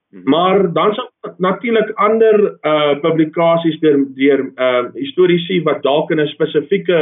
Mhm. 0.10 0.30
Maar 0.30 0.74
dan 0.74 0.92
is 0.92 1.10
natuurlik 1.38 1.92
ander 1.92 2.58
uh 2.62 3.00
publikasies 3.00 3.80
deur 3.80 4.06
deur 4.16 4.52
uh 4.56 4.86
historiese 4.94 5.64
wat 5.64 5.84
dalk 5.84 6.12
in 6.12 6.20
'n 6.20 6.28
spesifieke 6.28 6.98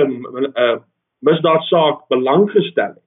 uh 0.56 0.78
misdaadsaak 1.20 2.08
belang 2.08 2.52
gestel 2.52 2.94
het. 2.94 3.06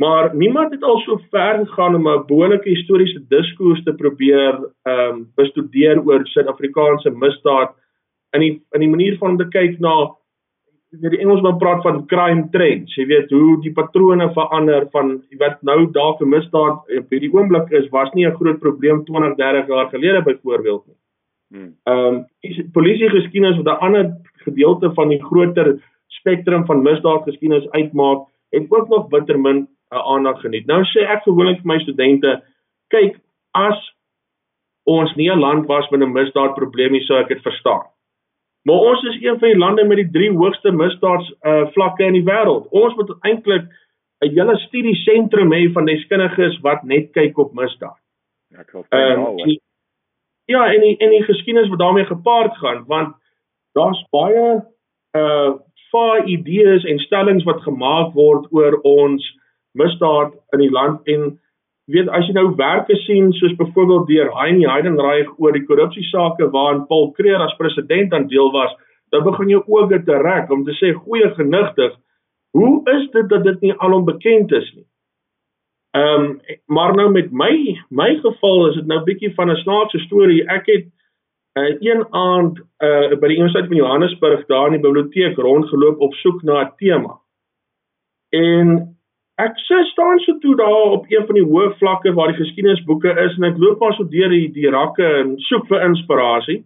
Maar 0.00 0.36
niemand 0.36 0.70
het 0.72 0.82
al 0.82 0.98
so 0.98 1.20
ver 1.30 1.66
gegaan 1.66 1.94
om 1.94 2.08
'n 2.08 2.26
behoorlike 2.26 2.68
historiese 2.68 3.26
diskurs 3.28 3.82
te 3.82 3.94
probeer 3.94 4.54
ehm 4.82 5.08
um, 5.08 5.32
bestudeer 5.34 6.00
oor 6.04 6.26
Suid-Afrikaanse 6.26 7.10
misdaad 7.10 7.74
in 8.30 8.40
die 8.40 8.62
in 8.70 8.80
die 8.80 8.88
manier 8.88 9.18
van 9.18 9.30
om 9.30 9.36
te 9.36 9.48
kyk 9.48 9.78
na 9.78 10.14
weet 10.98 11.10
die 11.14 11.20
Engelsman 11.22 11.58
praat 11.58 11.82
van 11.82 12.06
crime 12.10 12.48
trends. 12.50 12.94
Jy 12.98 13.06
weet 13.06 13.30
hoe 13.30 13.60
die 13.62 13.72
patrone 13.72 14.26
verander 14.34 14.88
van 14.90 15.12
wat 15.38 15.62
nou 15.62 15.90
dalk 15.94 16.20
'n 16.20 16.28
misdaad 16.28 16.82
op 16.98 17.10
hierdie 17.14 17.32
oomblik 17.32 17.70
is, 17.70 17.88
was 17.90 18.10
nie 18.14 18.26
'n 18.26 18.34
groot 18.34 18.58
probleem 18.58 19.04
20, 19.04 19.36
30 19.36 19.68
jaar 19.68 19.88
gelede 19.88 20.22
byvoorbeeld 20.22 20.86
nie. 20.86 20.96
Hmm. 21.50 21.74
Ehm 21.84 22.26
um, 22.42 22.70
polisie 22.72 23.08
geskiedenis 23.08 23.56
wat 23.62 23.66
'n 23.66 23.84
ander 23.86 24.16
gedeelte 24.44 24.92
van 24.94 25.08
die 25.08 25.22
groter 25.22 25.78
spektrum 26.06 26.66
van 26.66 26.82
misdaad 26.82 27.22
geskiedenis 27.22 27.70
uitmaak, 27.70 28.26
het 28.50 28.66
ook 28.68 28.88
nog 28.88 29.08
bitter 29.08 29.40
min 29.40 29.68
uh, 29.92 29.98
aandag 29.98 30.40
geniet. 30.40 30.66
Nou 30.66 30.82
sê 30.84 31.06
ek 31.06 31.22
gewoonlik 31.22 31.62
vir 31.62 31.66
my 31.72 31.78
studente, 31.78 32.42
kyk, 32.88 33.16
as 33.50 33.78
ons 34.84 35.14
nie 35.14 35.30
'n 35.30 35.38
land 35.38 35.66
was 35.66 35.90
met 35.90 36.00
'n 36.00 36.12
misdaadprobleem 36.12 36.92
nie, 36.92 37.04
sou 37.04 37.18
ek 37.20 37.28
dit 37.28 37.42
verstaan. 37.42 37.86
Maar 38.62 38.76
ons 38.90 39.02
is 39.08 39.22
een 39.22 39.38
van 39.38 39.48
die 39.48 39.58
lande 39.58 39.84
met 39.84 39.96
die 39.96 40.10
drie 40.10 40.30
hoogste 40.36 40.72
misdaads 40.72 41.30
uh, 41.42 41.66
vlakke 41.72 42.04
in 42.04 42.18
die 42.18 42.26
wêreld. 42.26 42.68
Ons 42.70 42.94
moet 42.94 43.14
eintlik 43.20 43.70
'n 44.20 44.34
hele 44.36 44.56
studie 44.66 44.94
sentrum 44.94 45.52
hê 45.52 45.72
van 45.72 45.88
deskundiges 45.88 46.60
wat 46.60 46.82
net 46.82 47.10
kyk 47.16 47.38
op 47.38 47.54
misdaad. 47.54 47.96
Ja, 48.52 48.64
hoop 48.72 48.86
um, 48.90 49.58
Ja, 50.50 50.72
en 50.72 50.80
die, 50.80 50.96
en 50.96 51.10
die 51.10 51.22
geskiedenis 51.22 51.68
wat 51.68 51.78
daarmee 51.78 52.04
gepaard 52.04 52.56
gaan, 52.56 52.84
want 52.86 53.14
daar's 53.72 54.04
baie 54.10 54.62
uh 55.16 55.52
vae 55.90 56.22
idees 56.24 56.84
en 56.84 56.98
stellings 57.02 57.44
wat 57.44 57.62
gemaak 57.66 58.12
word 58.14 58.44
oor 58.54 58.76
ons 58.86 59.24
misdaad 59.74 60.36
in 60.54 60.62
die 60.62 60.70
land 60.70 61.08
en 61.10 61.32
weet 61.94 62.08
as 62.08 62.26
jy 62.26 62.34
nou 62.36 62.50
werke 62.56 62.96
sien 63.06 63.32
soos 63.32 63.56
byvoorbeeld 63.58 64.06
deur 64.08 64.30
Heini 64.38 64.66
Heidenreich 64.68 65.30
oor 65.38 65.52
die 65.52 65.64
korrupsie 65.66 66.04
sake 66.10 66.50
waarin 66.54 66.86
Paul 66.86 67.10
Creer 67.16 67.42
as 67.42 67.56
president 67.58 68.12
aan 68.12 68.28
deel 68.28 68.52
was, 68.52 68.74
dan 69.10 69.24
begin 69.24 69.56
ook 69.66 69.88
dit 69.88 70.04
te 70.06 70.16
rek 70.22 70.50
om 70.50 70.64
te 70.64 70.76
sê 70.78 70.92
goeie 70.94 71.30
genigtig, 71.34 71.96
hoe 72.50 72.90
is 72.90 73.10
dit 73.10 73.28
dat 73.28 73.44
dit 73.44 73.60
nie 73.60 73.74
alom 73.78 74.04
bekend 74.04 74.52
is 74.52 74.72
nie? 74.74 74.86
Ehm 75.90 76.24
um, 76.24 76.40
maar 76.66 76.94
nou 76.94 77.10
met 77.10 77.32
my 77.32 77.80
my 77.88 78.18
geval 78.22 78.68
is 78.68 78.74
dit 78.74 78.86
nou 78.86 79.02
bietjie 79.02 79.34
van 79.34 79.50
'n 79.50 79.56
snaakse 79.56 79.98
storie. 79.98 80.44
Ek 80.46 80.66
het 80.66 80.86
uh, 81.58 81.76
een 81.80 82.06
aand 82.10 82.58
uh, 82.58 83.18
by 83.18 83.26
die 83.26 83.36
Universiteit 83.36 83.66
van 83.66 83.76
Johannesburg 83.76 84.46
daar 84.46 84.66
in 84.66 84.72
die 84.78 84.86
biblioteek 84.86 85.36
rondgeloop 85.36 86.00
op 86.00 86.14
soek 86.14 86.42
na 86.42 86.62
'n 86.62 86.72
tema. 86.76 87.18
En 88.28 88.96
ek 89.40 89.60
sê 89.66 89.78
staan 89.90 90.18
so 90.24 90.36
toe 90.42 90.56
daar 90.58 90.96
op 90.96 91.06
een 91.08 91.24
van 91.28 91.38
die 91.38 91.46
hoë 91.46 91.70
vlakke 91.80 92.12
waar 92.16 92.32
die 92.32 92.40
geskiedenisboeke 92.40 93.12
is 93.24 93.36
en 93.38 93.46
ek 93.50 93.60
loop 93.62 93.80
maar 93.80 93.94
so 93.96 94.08
deur 94.14 94.32
die 94.32 94.48
die 94.56 94.72
rakke 94.74 95.06
en 95.20 95.36
soek 95.48 95.68
vir 95.70 95.86
inspirasie. 95.86 96.58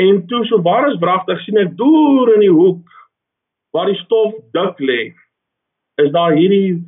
En 0.00 0.22
toe 0.30 0.44
so 0.48 0.62
waar 0.64 0.88
is 0.90 1.00
wragtig 1.02 1.42
sien 1.44 1.60
ek 1.60 1.74
deur 1.80 2.32
in 2.36 2.46
die 2.46 2.54
hoek 2.54 2.96
waar 3.74 3.90
die 3.90 3.98
stof 4.04 4.38
dik 4.56 4.80
lê. 4.90 5.00
Is 6.00 6.10
daar 6.16 6.36
hierdie 6.38 6.80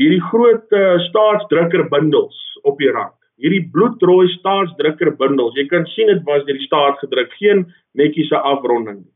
hierdie 0.00 0.22
groot 0.28 0.76
uh, 0.76 0.98
staatsdrukker 1.08 1.88
bundels 1.92 2.36
op 2.68 2.78
die 2.78 2.92
rand. 2.92 3.16
Hierdie 3.40 3.64
bloedrooi 3.72 4.28
staatsdrukker 4.36 5.14
bundels. 5.16 5.56
Jy 5.56 5.66
kan 5.72 5.88
sien 5.94 6.12
dit 6.12 6.22
was 6.28 6.44
deur 6.44 6.56
die 6.56 6.68
staat 6.68 7.00
gedruk, 7.02 7.32
geen 7.40 7.66
netjiese 7.96 8.38
afronding 8.52 9.02
nie. 9.02 9.15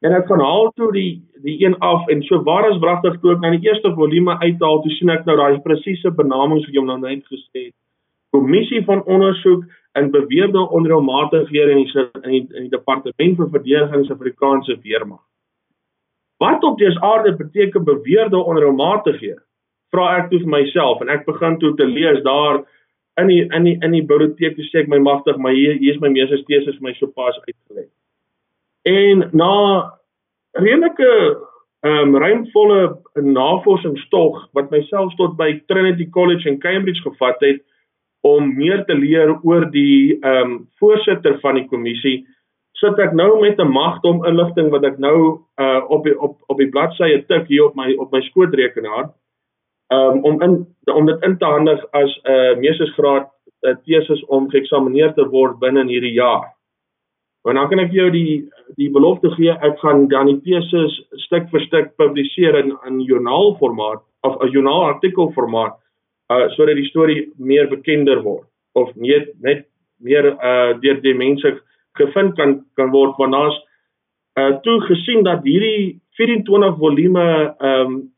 En 0.00 0.14
ek 0.16 0.26
gaan 0.30 0.44
haal 0.44 0.70
toe 0.76 0.92
die 0.92 1.10
die 1.42 1.56
een 1.64 1.76
af 1.78 2.08
en 2.12 2.22
so 2.26 2.42
waar 2.42 2.68
is 2.70 2.78
wragtig 2.82 3.20
toe 3.22 3.34
ek 3.34 3.42
na 3.42 3.50
die 3.54 3.68
eerste 3.68 3.92
volume 3.94 4.38
uithaal, 4.42 4.80
toe 4.82 4.94
sien 4.96 5.12
ek 5.14 5.26
nou 5.26 5.36
daai 5.38 5.60
presiese 5.64 6.10
benamings 6.10 6.66
wat 6.66 6.74
jy 6.74 6.84
nou 6.84 6.98
net 7.02 7.24
gesê 7.26 7.68
het. 7.68 7.76
Kommissie 8.34 8.84
van 8.84 9.04
ondersoek 9.06 9.64
in 9.98 10.10
beweerde 10.10 10.64
onreëlmatighede 10.78 11.74
in 11.76 11.84
die 11.84 12.06
in 12.22 12.30
die, 12.30 12.44
in 12.56 12.68
die 12.68 12.76
departement 12.76 13.36
vir 13.38 13.52
verdediging 13.56 14.06
se 14.06 14.14
Afrikaanse 14.14 14.78
weermag. 14.82 15.22
Wat 16.38 16.64
op 16.64 16.78
dese 16.78 17.00
aarde 17.02 17.36
beteken 17.36 17.84
beweerde 17.84 18.38
onreëlmatighede? 18.38 19.42
vra 19.94 20.08
ek 20.18 20.28
toe 20.32 20.42
vir 20.42 20.52
myself 20.52 21.04
en 21.04 21.12
ek 21.12 21.24
begin 21.28 21.56
toe 21.62 21.72
te 21.78 21.86
lees 21.88 22.20
daar 22.26 22.60
in 23.20 23.30
die 23.32 23.40
in 23.56 23.68
die 23.68 23.76
in 23.84 23.96
die 23.96 24.04
biblioteek 24.04 24.56
toe 24.56 24.66
sê 24.68 24.82
ek 24.82 24.90
my 24.92 25.00
magtig 25.04 25.40
maar 25.44 25.56
hier 25.56 25.78
hier 25.80 25.96
is 25.96 26.02
my 26.02 26.10
meester 26.12 26.42
teses 26.50 26.76
vir 26.76 26.90
my 26.90 26.94
sopas 26.98 27.40
uitgelê. 27.46 27.88
En 28.88 29.28
na 29.32 29.54
redelike 30.56 31.12
ehm 31.86 32.14
um, 32.14 32.16
ruimvolle 32.18 32.98
navorsingstog 33.14 34.48
wat 34.56 34.70
myself 34.70 35.14
tot 35.14 35.36
by 35.38 35.52
Trinity 35.70 36.08
College 36.10 36.48
in 36.48 36.58
Cambridge 36.58 37.02
gevat 37.02 37.40
het 37.40 37.60
om 38.26 38.50
meer 38.56 38.82
te 38.84 38.96
leer 38.98 39.36
oor 39.42 39.68
die 39.70 40.18
ehm 40.18 40.42
um, 40.42 40.58
voorsitter 40.80 41.38
van 41.44 41.60
die 41.60 41.68
kommissie 41.70 42.18
sit 42.80 42.98
ek 43.02 43.14
nou 43.18 43.40
met 43.40 43.58
'n 43.58 43.70
magdom 43.74 44.24
inligting 44.26 44.70
wat 44.70 44.84
ek 44.84 44.98
nou 44.98 45.40
uh 45.62 45.80
op 45.88 46.04
die, 46.04 46.18
op 46.20 46.36
op 46.46 46.58
die 46.58 46.70
bladsye 46.70 47.24
tik 47.26 47.46
hier 47.46 47.64
op 47.64 47.74
my 47.74 47.94
op 47.98 48.12
my 48.12 48.20
skootrekenaar 48.20 49.10
um, 49.92 50.24
om 50.24 50.42
in 50.42 50.66
om 50.94 51.06
dit 51.06 51.22
in 51.22 51.38
te 51.38 51.44
handig 51.44 51.84
as 51.92 52.20
'n 52.24 52.30
uh, 52.30 52.56
meestersgraad 52.58 53.26
uh, 53.62 53.74
teses 53.84 54.24
om 54.24 54.50
geëksamineer 54.50 55.14
te 55.14 55.28
word 55.28 55.58
binne 55.58 55.86
hierdie 55.86 56.14
jaar. 56.14 56.57
Want 57.42 57.56
dan 57.56 57.68
kan 57.68 57.78
ek 57.78 57.92
jou 57.92 58.10
die 58.10 58.48
die 58.76 58.90
belofte 58.90 59.30
gee 59.36 59.54
ek 59.54 59.78
gaan 59.82 60.08
dan 60.08 60.26
die 60.26 60.40
teses 60.44 60.96
stuk 61.24 61.48
vir 61.52 61.62
stuk 61.66 61.94
publiseer 61.96 62.58
in 62.58 62.74
in 62.86 63.00
joernaalformaat 63.00 64.02
of 64.26 64.42
'n 64.42 64.50
joernaal 64.52 64.98
formaat 65.34 65.78
uh 66.32 66.48
sodat 66.56 66.76
die 66.76 66.90
storie 66.90 67.32
meer 67.38 67.68
bekender 67.68 68.22
word 68.22 68.46
of 68.74 68.94
net 68.96 69.32
net 69.40 69.66
meer 70.00 70.26
uh 70.26 70.78
deur 70.80 71.00
die 71.00 71.14
mense 71.14 71.60
gevind 71.94 72.36
kan 72.36 72.64
kan 72.76 72.90
word. 72.90 73.16
Want 73.18 73.32
daar's 73.32 73.58
uh 74.38 74.60
toe 74.62 74.80
gesien 74.80 75.24
dat 75.24 75.42
hierdie 75.44 76.00
24 76.18 76.76
volume 76.78 77.54
ehm 77.58 77.86
um, 77.86 78.12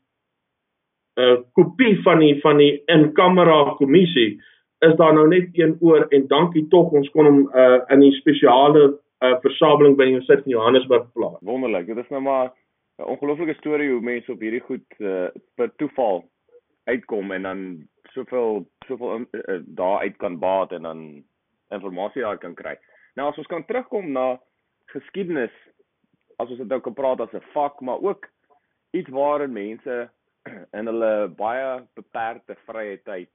'n 1.15 1.21
uh, 1.21 1.37
kopie 1.53 2.01
van 2.01 2.19
die 2.19 2.39
van 2.41 2.57
die 2.57 2.81
in-kamera 2.85 3.75
kommissie 3.77 4.39
is 4.79 4.95
daar 4.95 5.13
nou 5.13 5.27
net 5.27 5.49
een 5.53 5.75
oor 5.79 6.05
en 6.09 6.27
dankie 6.27 6.67
tog 6.67 6.91
ons 6.91 7.09
kon 7.09 7.25
hom 7.25 7.41
uh, 7.53 7.79
in 7.93 7.99
die 7.99 8.13
spesiale 8.15 8.97
uh, 9.21 9.37
versameling 9.41 9.95
by 9.97 10.07
die 10.07 10.15
Universiteit 10.15 10.43
van 10.43 10.53
Johannesburg 10.55 11.07
plaas. 11.13 11.39
Wonderlik. 11.45 11.87
Dit 11.87 11.97
is 11.97 12.09
nou 12.09 12.21
maar 12.21 12.51
'n 12.99 13.09
ongelooflike 13.13 13.53
storie 13.53 13.91
hoe 13.91 14.01
mense 14.01 14.31
op 14.31 14.39
hierdie 14.39 14.61
goed 14.61 14.85
uh, 14.97 15.27
per 15.55 15.75
toeval 15.75 16.29
uitkom 16.83 17.31
en 17.31 17.41
dan 17.41 17.87
soveel 18.03 18.67
soveel 18.87 19.25
uh, 19.31 19.59
daar 19.65 19.99
uit 19.99 20.17
kan 20.17 20.39
baat 20.39 20.71
en 20.71 20.81
dan 20.81 21.23
inligting 21.69 22.13
daar 22.13 22.37
kan 22.37 22.53
kry. 22.53 22.77
Nou 23.15 23.29
as 23.29 23.37
ons 23.37 23.47
kan 23.47 23.65
terugkom 23.65 24.11
na 24.11 24.39
geskiedenis 24.85 25.53
as 26.37 26.49
ons 26.49 26.57
dit 26.57 26.67
nou 26.67 26.81
kan 26.81 26.93
praat 26.93 27.21
as 27.21 27.33
'n 27.33 27.43
vak, 27.53 27.79
maar 27.81 28.01
ook 28.01 28.29
iets 28.91 29.09
waarin 29.09 29.53
mense 29.53 30.09
in 30.77 30.85
hulle 30.85 31.27
baie 31.27 31.83
beperkte 31.93 32.55
vrye 32.65 32.97
tyd 33.03 33.29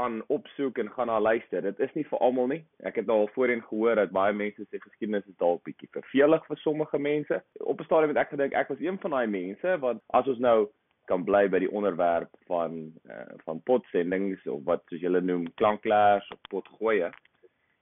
gaan 0.00 0.22
opsoek 0.26 0.78
en 0.78 0.90
gaan 0.90 1.06
na 1.06 1.20
luister. 1.20 1.62
Dit 1.62 1.78
is 1.78 1.92
nie 1.94 2.06
vir 2.08 2.18
almal 2.24 2.46
nie. 2.48 2.60
Ek 2.88 2.96
het 3.00 3.08
al 3.12 3.28
voorheen 3.34 3.62
gehoor 3.68 3.98
dat 4.00 4.12
baie 4.16 4.32
mense 4.32 4.64
sê 4.64 4.80
geskiedenis 4.80 5.26
is 5.28 5.36
dalk 5.42 5.62
bietjie 5.68 5.88
vervelig 5.92 6.46
vir 6.48 6.60
sommige 6.64 6.98
mense. 6.98 7.40
Op 7.60 7.80
'n 7.80 7.88
stadium 7.88 8.14
het 8.14 8.22
ek 8.24 8.32
gedink 8.34 8.56
ek 8.56 8.68
was 8.72 8.80
een 8.80 8.98
van 9.02 9.10
daai 9.16 9.26
mense 9.26 9.78
want 9.84 10.00
as 10.16 10.28
ons 10.32 10.38
nou 10.38 10.68
kan 11.10 11.24
bly 11.24 11.48
by 11.48 11.58
die 11.58 11.72
onderwerp 11.72 12.30
van 12.46 12.92
uh, 13.10 13.34
van 13.44 13.60
potsendings 13.62 14.46
of 14.46 14.62
wat 14.64 14.82
soos 14.88 15.00
julle 15.00 15.20
noem 15.20 15.44
klanklaers 15.54 16.28
of 16.30 16.40
potgoeie 16.48 17.10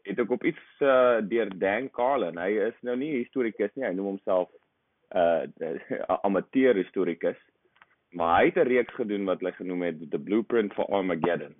het 0.09 0.19
ek 0.19 0.31
op 0.31 0.45
iets 0.45 0.65
uh, 0.81 1.21
deur 1.21 1.51
Dan 1.59 1.91
Carlin. 1.91 2.39
Hy 2.39 2.51
is 2.71 2.83
nou 2.83 2.97
nie 2.97 3.13
historikus 3.19 3.75
nie. 3.75 3.85
Hy 3.85 3.95
noem 3.95 4.17
homself 4.17 4.51
'n 5.15 5.55
uh, 5.63 6.19
amateur 6.29 6.75
historikus 6.75 7.39
maar 8.11 8.41
hy 8.41 8.45
het 8.51 8.57
'n 8.57 8.69
reeks 8.75 8.95
gedoen 8.95 9.25
wat 9.25 9.41
hy 9.41 9.53
genoem 9.53 9.83
het 9.83 10.11
The 10.11 10.19
Blueprint 10.19 10.75
for 10.75 10.87
Armageddon 10.87 11.55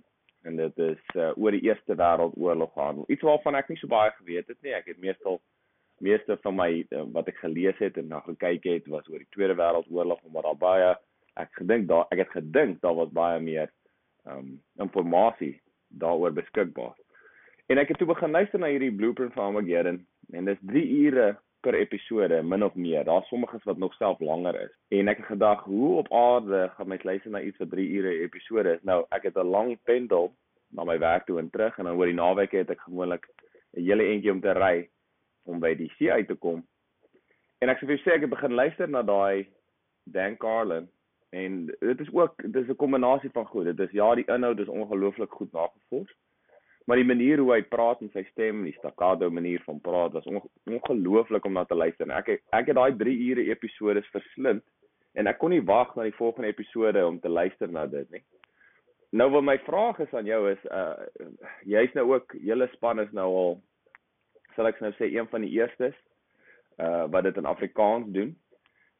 en 0.49 0.57
dit 0.57 0.83
is 0.85 1.15
uh, 1.15 1.31
oor 1.37 1.55
die 1.55 1.65
Eerste 1.69 1.97
Wêreldoorlog 1.99 2.73
gaan. 2.75 3.05
Iets 3.13 3.25
waarvan 3.27 3.59
ek 3.59 3.69
nie 3.69 3.79
so 3.81 3.91
baie 3.91 4.11
geweet 4.17 4.49
het 4.49 4.59
nie. 4.65 4.75
Ek 4.77 4.89
het 4.91 5.01
meestal 5.03 5.41
meeste 6.05 6.39
van 6.45 6.55
my 6.57 6.71
uh, 6.95 7.05
wat 7.15 7.29
ek 7.31 7.41
gelees 7.43 7.79
het 7.83 7.99
en 8.01 8.09
na 8.13 8.21
gekyk 8.27 8.67
het 8.71 8.87
was 8.93 9.09
oor 9.11 9.21
die 9.21 9.33
Tweede 9.35 9.59
Wêreldoorlog, 9.59 10.23
maar 10.33 10.47
daar 10.47 10.61
baie 10.61 10.93
ek 11.39 11.55
gedink 11.61 11.89
daar 11.91 12.07
ek 12.15 12.25
het 12.25 12.37
gedink 12.41 12.81
daar 12.83 12.97
was 12.99 13.15
baie 13.15 13.41
meer 13.43 13.71
ehm 14.27 14.39
um, 14.39 14.95
inligting 15.03 15.59
daaroor 15.89 16.33
beskikbaar. 16.37 16.97
En 17.69 17.79
ek 17.79 17.93
het 17.93 17.99
toe 17.99 18.09
begin 18.09 18.31
luister 18.31 18.61
na 18.61 18.69
hierdie 18.73 18.93
Blueprint 18.93 19.33
for 19.33 19.49
Armageddon 19.49 20.03
en 20.33 20.45
dis 20.45 20.61
3 20.71 20.83
ure 21.05 21.29
per 21.61 21.75
episode 21.75 22.43
min 22.43 22.65
of 22.65 22.75
meer. 22.75 23.05
Daar's 23.05 23.29
sommiges 23.29 23.65
wat 23.65 23.79
nog 23.79 23.95
self 23.95 24.21
langer 24.21 24.61
is. 24.61 24.75
En 24.89 25.09
ek 25.09 25.17
het 25.23 25.27
gedag, 25.27 25.65
hoe 25.65 25.97
op 25.99 26.13
aarde 26.13 26.69
gaan 26.75 26.89
mens 26.89 27.03
luister 27.03 27.31
na 27.31 27.41
iets 27.41 27.59
wat 27.59 27.71
3 27.71 27.89
ure 27.89 28.13
episode 28.21 28.75
is? 28.77 28.83
Nou, 28.83 29.05
ek 29.09 29.23
het 29.23 29.37
'n 29.37 29.47
lang 29.47 29.79
pendel 29.85 30.33
na 30.71 30.85
my 30.85 30.99
werk 30.99 31.27
toe 31.27 31.39
en 31.39 31.51
terug 31.51 31.79
en 31.79 31.85
dan 31.85 31.97
oor 31.97 32.07
die 32.07 32.15
naweek 32.15 32.53
het 32.53 32.71
ek 32.71 32.81
gewoonlik 32.81 33.29
'n 33.77 33.83
hele 33.83 34.05
entjie 34.05 34.33
om 34.33 34.41
te 34.41 34.53
ry 34.53 34.89
om 35.45 35.61
by 35.61 35.75
die 35.75 35.93
see 35.97 36.13
uit 36.13 36.27
te 36.29 36.35
kom. 36.35 36.67
En 37.59 37.69
ek 37.69 37.79
sê 37.79 37.87
vir 37.87 37.99
sê 37.99 38.15
ek 38.15 38.21
het 38.21 38.31
begin 38.31 38.55
luister 38.55 38.89
na 38.89 39.03
daai 39.03 39.47
Dan 40.05 40.37
Carlin 40.37 40.89
en 41.31 41.67
dit 41.67 42.01
is 42.01 42.13
ook 42.13 42.35
dis 42.53 42.69
'n 42.69 42.77
kombinasie 42.77 43.31
van 43.31 43.47
goed. 43.47 43.65
Dit 43.65 43.81
is 43.81 43.91
ja, 43.91 44.15
die 44.15 44.25
inhoud 44.25 44.59
is 44.59 44.69
ongelooflik 44.69 45.33
goed 45.33 45.53
nagevors 45.53 46.15
maar 46.89 46.97
die 46.97 47.05
manier 47.05 47.43
hoe 47.43 47.51
hy 47.53 47.61
praat 47.69 48.01
en 48.01 48.09
sy 48.15 48.23
stem, 48.31 48.63
die 48.65 48.77
staccato 48.79 49.29
manier 49.31 49.61
van 49.67 49.77
praat 49.85 50.15
was 50.17 50.29
ongelooflik 50.33 51.45
om 51.45 51.59
na 51.59 51.67
te 51.69 51.77
luister. 51.77 52.09
Ek 52.17 52.39
ek 52.57 52.71
het 52.71 52.79
daai 52.79 52.97
3 52.97 53.17
ure 53.27 53.45
episode 53.53 54.03
verslind 54.09 54.65
en 55.13 55.29
ek 55.29 55.37
kon 55.43 55.53
nie 55.53 55.65
wag 55.69 55.93
na 55.97 56.07
die 56.09 56.17
volgende 56.17 56.49
episode 56.49 57.05
om 57.05 57.21
te 57.21 57.29
luister 57.29 57.69
na 57.69 57.85
dit 57.93 58.09
nie. 58.17 58.25
Nou 59.13 59.29
wat 59.37 59.45
my 59.45 59.59
vraag 59.69 60.01
is 60.07 60.17
aan 60.17 60.33
jou 60.33 60.41
is 60.49 60.65
uh 60.73 60.97
jy's 61.69 61.93
nou 61.99 62.09
ook 62.15 62.33
julle 62.41 62.71
span 62.73 63.05
is 63.05 63.13
nou 63.13 63.29
al 63.43 63.57
sal 64.57 64.73
ek 64.73 64.81
nou 64.81 64.95
sê 64.97 65.13
een 65.13 65.29
van 65.29 65.45
die 65.45 65.53
eerstes 65.61 65.97
uh 66.81 67.05
wat 67.13 67.29
dit 67.29 67.37
in 67.37 67.53
Afrikaans 67.53 68.09
doen. 68.17 68.33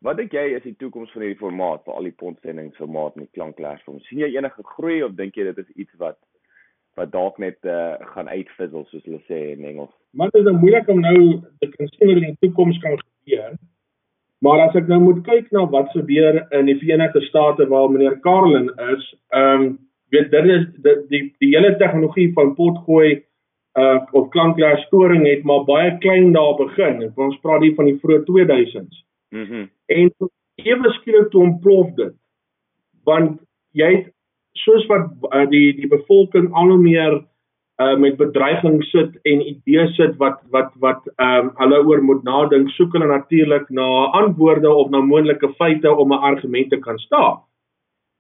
Wat 0.05 0.21
dink 0.21 0.37
jy 0.37 0.45
is 0.61 0.67
die 0.69 0.77
toekoms 0.77 1.11
van 1.17 1.25
hierdie 1.25 1.41
formaat 1.41 1.89
vir 1.89 1.97
al 1.97 2.13
die 2.13 2.19
pontsendingformaat 2.21 3.17
en 3.17 3.25
die 3.25 3.37
klankklaers? 3.37 3.89
sien 4.13 4.21
jy 4.21 4.35
enige 4.37 4.73
groei 4.77 5.01
of 5.03 5.17
dink 5.17 5.41
jy 5.41 5.49
dit 5.49 5.65
is 5.65 5.77
iets 5.87 6.05
wat 6.05 6.21
wat 6.99 7.13
dalk 7.15 7.39
net 7.39 7.59
uh, 7.65 7.95
gaan 8.15 8.29
uitvissel 8.29 8.85
soos 8.89 9.05
hulle 9.07 9.21
sê 9.31 9.41
in 9.55 9.65
Engels. 9.65 9.95
Maar 10.13 10.31
dit 10.35 10.41
is 10.43 10.49
nou 10.49 10.59
moeilik 10.59 10.89
om 10.93 11.01
nou 11.01 11.19
te 11.63 11.71
kan 11.75 11.91
sien 11.95 12.11
wat 12.11 12.23
in 12.23 12.31
die 12.33 12.41
toekoms 12.47 12.79
kan 12.85 12.99
gebeur. 12.99 13.59
Maar 14.45 14.65
as 14.69 14.77
ek 14.79 14.91
nou 14.91 15.01
moet 15.03 15.23
kyk 15.27 15.51
na 15.55 15.65
wat 15.71 15.91
gebeur 15.95 16.41
in 16.55 16.71
die 16.71 16.79
Verenigde 16.79 17.23
State 17.27 17.67
waar 17.71 17.91
meneer 17.91 18.19
Carlin 18.27 18.71
is, 18.93 19.13
ehm 19.35 19.69
um, 19.69 19.71
weet 20.09 20.31
dit 20.33 20.47
is 20.55 20.63
die 20.85 20.95
die, 21.11 21.23
die 21.43 21.51
hele 21.53 21.75
tegnologie 21.77 22.31
van 22.37 22.55
potgooi 22.57 23.23
uh 23.79 23.99
of 24.17 24.31
klankklaar 24.35 24.79
storing 24.87 25.27
het 25.27 25.45
maar 25.45 25.67
baie 25.69 25.99
klein 25.99 26.33
daar 26.33 26.55
begin. 26.57 27.03
Ons 27.15 27.41
praat 27.45 27.63
hier 27.63 27.75
van 27.75 27.91
die 27.91 27.99
vroeë 28.03 28.25
2000s. 28.31 29.05
Mhm. 29.31 29.45
Mm 29.45 29.69
en 29.89 30.11
ewe 30.55 30.91
skielik 30.99 31.31
toe 31.31 31.43
ontplof 31.43 31.93
dit. 31.97 32.15
Want 33.05 33.39
jy 33.73 33.89
het 33.95 34.09
soos 34.65 34.87
wat 34.87 35.11
uh, 35.33 35.47
die 35.51 35.73
die 35.77 35.89
bevolking 35.89 36.53
al 36.53 36.75
hoe 36.75 36.83
meer 36.83 37.19
uh 37.79 37.97
met 37.97 38.17
bedreiging 38.19 38.81
sit 38.91 39.19
en 39.23 39.43
idees 39.47 39.95
sit 39.97 40.17
wat 40.19 40.41
wat 40.55 40.73
wat 40.85 41.05
ehm 41.17 41.49
um, 41.49 41.51
hulle 41.61 41.79
oor 41.87 42.01
moet 42.03 42.25
nadink, 42.27 42.71
soek 42.75 42.93
hulle 42.93 43.07
natuurlik 43.07 43.69
na 43.71 43.87
antwoorde 44.23 44.71
of 44.71 44.91
na 44.91 45.01
moontlike 45.01 45.53
feite 45.61 45.95
om 45.95 46.13
'n 46.13 46.25
argument 46.31 46.71
te 46.71 46.79
kan 46.79 46.99
staaf. 46.99 47.39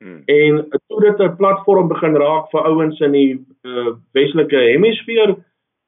Hmm. 0.04 0.23
En 0.26 0.68
toe 0.87 1.00
dit 1.00 1.18
'n 1.18 1.37
platform 1.37 1.88
begin 1.88 2.14
raak 2.16 2.50
vir 2.50 2.66
ouens 2.71 3.00
in 3.00 3.12
die 3.12 3.47
uh, 3.62 3.92
Weselike 4.12 4.57
hemisfeer 4.57 5.37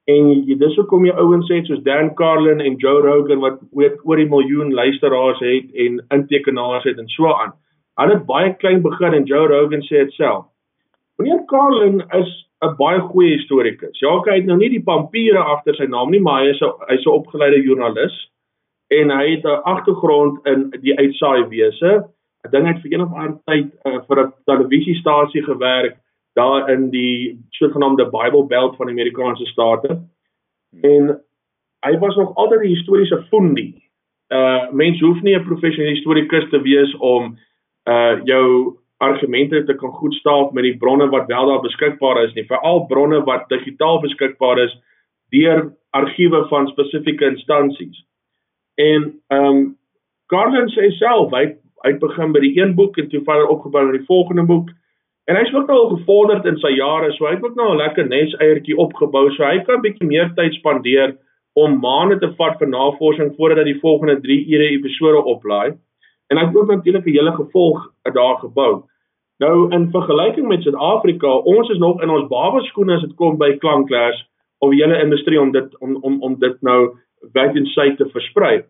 en 0.05 0.31
jy 0.47 0.57
dis 0.57 0.75
hoekom 0.75 1.05
jy 1.05 1.13
ouens 1.13 1.49
het 1.49 1.65
soos 1.65 1.83
Dan 1.83 2.13
Carlin 2.15 2.59
en 2.59 2.75
Joe 2.75 3.01
Rogan 3.01 3.39
wat 3.39 3.59
weet 3.71 3.99
oor 4.03 4.17
die 4.17 4.29
miljoen 4.29 4.73
luisteraars 4.73 5.39
het 5.39 5.71
en 5.73 6.01
intekenaars 6.09 6.83
het 6.83 6.97
en 6.97 7.07
so 7.07 7.31
aan. 7.33 7.53
Hulle 8.01 8.17
het 8.17 8.25
baie 8.25 8.53
klein 8.57 8.81
begin 8.81 9.13
en 9.13 9.27
Joe 9.29 9.47
Rogan 9.47 9.83
sê 9.85 10.05
dit 10.05 10.13
self. 10.17 10.47
Meneer 11.21 11.43
Carlin 11.51 12.01
is 12.17 12.31
'n 12.65 12.75
baie 12.77 12.99
goeie 12.99 13.35
historikus. 13.37 13.99
Ja, 13.99 14.17
hy 14.25 14.35
het 14.39 14.45
nou 14.45 14.57
nie 14.57 14.69
die 14.69 14.83
pampiere 14.83 15.39
agter 15.39 15.75
sy 15.75 15.85
naam 15.85 16.11
nie, 16.11 16.19
maar 16.19 16.43
hy 16.43 16.49
is 16.49 16.61
'n 16.61 16.73
hy's 16.89 17.05
'n 17.05 17.17
opgeleide 17.19 17.61
joernalis 17.63 18.15
en 18.89 19.09
hy 19.09 19.35
het 19.35 19.45
'n 19.45 19.61
agtergrond 19.65 20.45
in 20.45 20.69
die 20.81 20.97
uitsaai 20.97 21.47
wese. 21.49 22.05
Ek 22.45 22.51
dink 22.51 22.65
hy 22.65 22.73
het 22.73 22.81
vir 22.81 22.93
een 22.93 23.01
of 23.01 23.13
ander 23.13 23.37
tyd 23.45 23.69
uh, 23.85 23.99
vir 24.07 24.17
'n 24.25 24.33
televisiestasie 24.45 25.43
gewerk 25.43 25.97
daar 26.33 26.69
in 26.69 26.89
die 26.89 27.37
sogenaamde 27.49 28.09
Bible 28.09 28.45
Belt 28.45 28.75
van 28.75 28.87
die 28.87 28.95
Amerikaanse 28.95 29.45
state. 29.45 30.01
En 30.81 31.21
hy 31.85 31.97
was 31.99 32.15
nog 32.15 32.35
altyd 32.35 32.61
'n 32.61 32.73
historiese 32.75 33.23
fundie. 33.29 33.75
Uh 34.29 34.71
mens 34.71 34.99
hoef 34.99 35.21
nie 35.21 35.35
'n 35.35 35.45
professionele 35.45 35.95
historikus 35.95 36.49
te 36.49 36.61
wees 36.61 36.95
om 36.97 37.37
uh 37.89 38.21
jou 38.25 38.77
argumente 39.01 39.63
te 39.65 39.73
kan 39.73 39.91
goed 39.91 40.13
staaf 40.13 40.51
met 40.51 40.63
die 40.63 40.77
bronne 40.77 41.07
wat 41.09 41.27
wel 41.27 41.47
daar 41.47 41.61
beskikbaar 41.61 42.23
is 42.23 42.33
nie, 42.33 42.45
veral 42.45 42.85
bronne 42.85 43.23
wat 43.25 43.49
digitaal 43.49 44.01
beskikbaar 44.01 44.59
is 44.59 44.75
deur 45.33 45.71
argiewe 45.97 46.43
van 46.49 46.67
spesifieke 46.67 47.25
instansies. 47.25 48.03
En 48.75 49.13
ehm 49.27 49.45
um, 49.45 49.63
Carlin 50.31 50.69
sê 50.71 50.91
self 50.99 51.33
hy 51.35 51.47
hy 51.83 51.95
begin 51.99 52.31
by 52.35 52.39
die 52.43 52.53
een 52.59 52.75
boek 52.77 52.97
en 53.01 53.09
toe 53.09 53.23
verder 53.25 53.49
opgebou 53.49 53.81
na 53.85 53.97
die 53.97 54.05
volgende 54.05 54.45
boek. 54.45 54.69
En 55.29 55.35
hy's 55.35 55.53
ook 55.53 55.69
al 55.69 55.89
gevorderd 55.95 56.45
in 56.45 56.57
sy 56.61 56.75
jare, 56.75 57.11
so 57.15 57.25
hy 57.25 57.35
het 57.35 57.43
ook 57.45 57.57
nou 57.57 57.71
'n 57.73 57.81
lekker 57.81 58.07
nes 58.07 58.35
eiertjie 58.37 58.77
opgebou, 58.77 59.31
so 59.31 59.43
hy 59.43 59.59
kan 59.65 59.81
bietjie 59.81 60.07
meer 60.07 60.29
tyd 60.35 60.53
spandeer 60.53 61.17
om 61.53 61.79
maande 61.79 62.19
te 62.19 62.29
vat 62.37 62.59
vir 62.59 62.67
navorsing 62.67 63.33
voordat 63.35 63.57
hy 63.57 63.73
die 63.73 63.81
volgende 63.81 64.21
3 64.21 64.45
ure 64.53 64.67
episode 64.77 65.23
oplaai. 65.33 65.73
En 66.31 66.39
hy 66.39 66.45
het 66.47 66.55
ook 66.55 66.71
natuurlik 66.71 67.05
'n 67.05 67.17
hele 67.17 67.31
gevolg 67.31 67.91
daar 68.01 68.37
gebou. 68.39 68.83
Nou 69.37 69.71
in 69.75 69.89
vergelyking 69.91 70.47
met 70.47 70.61
Suid-Afrika, 70.61 71.27
ons 71.27 71.69
is 71.69 71.77
nog 71.77 72.01
in 72.01 72.09
ons 72.09 72.27
babaskoene 72.27 72.95
as 72.95 73.01
dit 73.01 73.15
kom 73.15 73.37
by 73.37 73.57
klankklas 73.57 74.29
of 74.57 74.69
die 74.71 74.83
hele 74.83 75.01
industrie 75.03 75.41
om 75.41 75.51
dit 75.51 75.77
om 75.79 75.95
om 76.01 76.21
om 76.21 76.39
dit 76.39 76.61
nou 76.61 76.95
wyd 77.33 77.55
en 77.55 77.65
suid 77.65 77.97
te 77.97 78.09
versprei. 78.09 78.63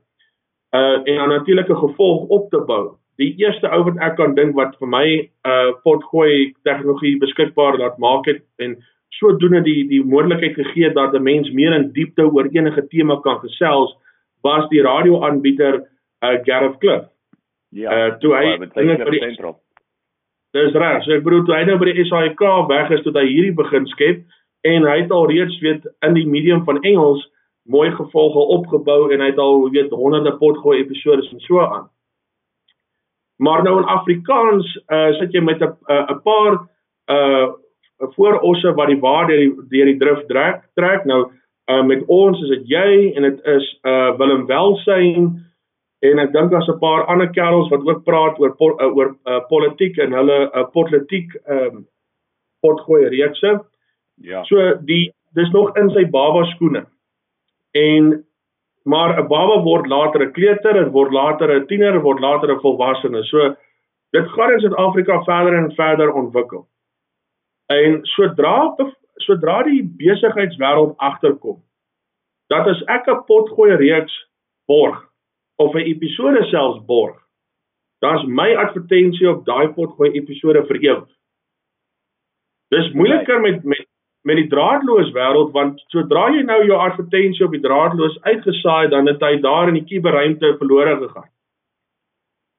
Uh 0.76 0.98
en 1.04 1.16
dan 1.16 1.30
natuurlik 1.30 1.70
'n 1.70 1.86
gevolg 1.86 2.28
op 2.28 2.50
te 2.50 2.62
bou 2.62 3.02
die 3.22 3.34
eerste 3.42 3.70
ou 3.70 3.84
wat 3.88 4.00
ek 4.04 4.16
kan 4.20 4.36
dink 4.38 4.56
wat 4.58 4.74
vir 4.80 4.90
my 4.90 5.06
uh, 5.20 5.72
potgooi 5.86 6.54
tegnologie 6.68 7.18
beskikbaar 7.22 7.78
laat 7.82 8.00
maak 8.02 8.28
het 8.30 8.42
en 8.64 8.78
sodoende 9.20 9.62
die 9.66 9.84
die 9.90 10.02
moontlikheid 10.14 10.56
gegee 10.58 10.94
dat 10.96 11.14
'n 11.14 11.24
mens 11.24 11.52
meer 11.52 11.76
in 11.78 11.92
diepte 11.98 12.26
oor 12.26 12.50
enige 12.52 12.88
tema 12.88 13.20
kan 13.22 13.40
gesels 13.46 13.94
was 14.42 14.70
die 14.70 14.82
radioaanbieder 14.82 15.82
uh, 15.82 16.38
Gareth 16.44 16.78
Cliff. 16.80 17.06
Ja. 17.72 17.92
Uh, 17.92 18.16
toe 18.20 18.36
hy 18.36 18.58
dinge 18.76 18.98
vir 19.00 19.12
die 19.16 19.24
sentrum. 19.24 19.56
Dis 20.52 20.74
reg. 20.76 21.04
So 21.06 21.16
ek 21.16 21.24
bedoel 21.24 21.46
toe 21.48 21.56
hy 21.56 21.64
nou 21.70 21.78
by 21.80 21.94
die 21.96 22.08
SAIK 22.10 22.42
weg 22.68 22.92
is 22.92 23.04
tot 23.06 23.16
hy 23.16 23.24
hierdie 23.30 23.56
begin 23.56 23.88
skep 23.94 24.26
en 24.68 24.88
hy 24.88 24.98
het 25.04 25.14
al 25.16 25.30
reeds 25.32 25.56
weet 25.64 25.88
in 26.06 26.18
die 26.18 26.28
medium 26.28 26.66
van 26.68 26.82
Engels 26.84 27.24
mooi 27.72 27.88
gevolge 27.96 28.44
opgebou 28.58 29.12
en 29.14 29.24
hy 29.24 29.32
het 29.32 29.40
al 29.40 29.70
weet 29.72 29.94
honderde 29.96 30.34
potgooi 30.42 30.82
episode 30.82 31.24
en 31.32 31.40
so 31.48 31.64
aan. 31.64 31.88
Maar 33.42 33.64
nou 33.64 33.78
in 33.80 33.90
Afrikaans 33.90 34.68
uh 34.92 35.14
sit 35.20 35.34
jy 35.34 35.42
met 35.42 35.62
'n 35.62 35.72
'n 35.88 36.22
paar 36.28 36.60
uh 37.08 37.48
voorosse 38.18 38.74
wat 38.74 38.88
die 38.88 39.00
waarde 39.00 39.34
deur 39.34 39.40
die 39.40 39.70
deur 39.70 39.86
die 39.86 39.98
drif 39.98 40.26
trek 40.28 40.68
trek. 40.76 41.06
Nou 41.06 41.32
uh 41.72 41.84
met 41.84 42.04
ons 42.08 42.42
is 42.42 42.50
dit 42.50 42.68
jy 42.68 43.14
en 43.16 43.24
dit 43.24 43.46
is 43.46 43.80
uh 43.84 44.18
Willem 44.18 44.46
Welsyn 44.46 45.46
en 46.02 46.20
ek 46.20 46.32
dink 46.34 46.52
daar's 46.52 46.70
'n 46.70 46.80
paar 46.80 47.06
ander 47.06 47.30
kerels 47.30 47.70
wat 47.70 47.86
ook 47.86 48.04
praat 48.04 48.40
oor 48.40 48.56
po, 48.58 48.74
uh, 48.80 48.96
oor 48.96 49.16
uh, 49.26 49.40
politiek 49.50 49.98
en 49.98 50.14
hulle 50.14 50.40
uh, 50.54 50.66
politiek 50.74 51.36
ehm 51.46 51.76
um, 51.76 51.88
potgooi 52.62 53.08
reekse. 53.10 53.60
Ja. 54.16 54.44
So 54.44 54.76
die 54.86 55.14
dis 55.34 55.50
nog 55.52 55.78
in 55.78 55.90
sy 55.90 56.06
baba 56.06 56.44
skoene. 56.46 56.86
En 57.72 58.26
maar 58.84 59.18
'n 59.18 59.28
baba 59.28 59.62
word 59.64 59.88
later 59.88 60.22
'n 60.26 60.32
kleuter, 60.32 60.74
dit 60.74 60.92
word 60.92 61.12
later 61.12 61.52
'n 61.56 61.68
tiener, 61.68 62.02
word 62.02 62.20
later 62.20 62.52
'n 62.52 62.60
volwassene. 62.60 63.24
So 63.24 63.56
dit 64.12 64.28
gaan 64.28 64.52
in 64.52 64.60
Suid-Afrika 64.60 65.24
verder 65.24 65.58
en 65.58 65.72
verder 65.72 66.14
ontwikkel. 66.14 66.68
En 67.68 68.00
sodra 68.04 68.76
sodra 69.16 69.64
die 69.64 69.84
besigheidswêreld 69.84 70.98
agterkom 70.98 71.62
dat 72.48 72.68
as 72.68 72.84
ek 72.88 73.08
'n 73.08 73.24
potgooi 73.26 73.76
reeks 73.76 74.28
borg 74.66 75.11
of 75.64 75.76
'n 75.76 75.88
episode 75.94 76.44
selfs 76.50 76.86
borg, 76.86 77.18
dan's 78.02 78.26
my 78.26 78.50
advertensie 78.66 79.30
op 79.30 79.46
daai 79.46 79.68
potgooi 79.78 80.12
episode 80.20 80.66
vir 80.68 80.78
ewig. 80.90 81.10
Dis 82.72 82.94
moeiliker 82.94 83.42
met 83.42 83.64
met 83.64 83.86
met 84.24 84.38
die 84.38 84.48
draadloos 84.48 85.10
wêreld 85.18 85.54
want 85.58 85.82
sodra 85.94 86.28
jy 86.30 86.44
nou 86.46 86.60
jou 86.66 86.78
advertensie 86.78 87.46
op 87.46 87.54
die 87.56 87.64
draadloos 87.64 88.20
uitgesaai 88.22 88.90
dan 88.94 89.08
het 89.10 89.22
hy 89.26 89.40
daar 89.42 89.72
in 89.72 89.80
die 89.80 89.88
kuberruimte 89.90 90.58
verlore 90.60 90.98
gegaan. 91.00 91.30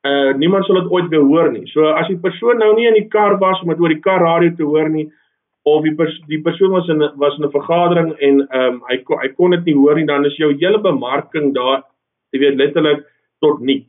Uh 0.02 0.34
niemand 0.34 0.66
sal 0.66 0.80
dit 0.80 0.90
ooit 0.90 1.08
weer 1.08 1.22
hoor 1.22 1.52
nie. 1.52 1.66
So 1.70 1.86
as 1.86 2.08
die 2.10 2.18
persoon 2.18 2.58
nou 2.58 2.72
nie 2.74 2.88
in 2.90 2.98
die 2.98 3.08
kar 3.08 3.38
was 3.38 3.62
om 3.62 3.70
dit 3.70 3.80
oor 3.80 3.94
die 3.94 4.02
karradio 4.02 4.56
te 4.56 4.66
hoor 4.66 4.90
nie 4.90 5.06
of 5.62 5.84
die 5.86 5.94
pers 5.94 6.18
die 6.26 6.42
persoon 6.42 6.74
was 6.74 6.88
in 6.90 6.98
was 7.22 7.38
in 7.38 7.46
'n 7.46 7.54
vergadering 7.54 8.10
en 8.18 8.40
ehm 8.48 8.74
um, 8.74 8.82
hy 8.90 8.98
hy 9.22 9.28
kon 9.38 9.50
dit 9.50 9.64
nie 9.64 9.78
hoor 9.78 9.94
nie 9.94 10.06
dan 10.06 10.26
is 10.26 10.36
jou 10.36 10.50
hele 10.52 10.78
bemarking 10.78 11.54
daar 11.54 11.84
jy 12.32 12.42
weet 12.42 12.58
letterlik 12.60 13.04
tot 13.44 13.60
niet. 13.60 13.86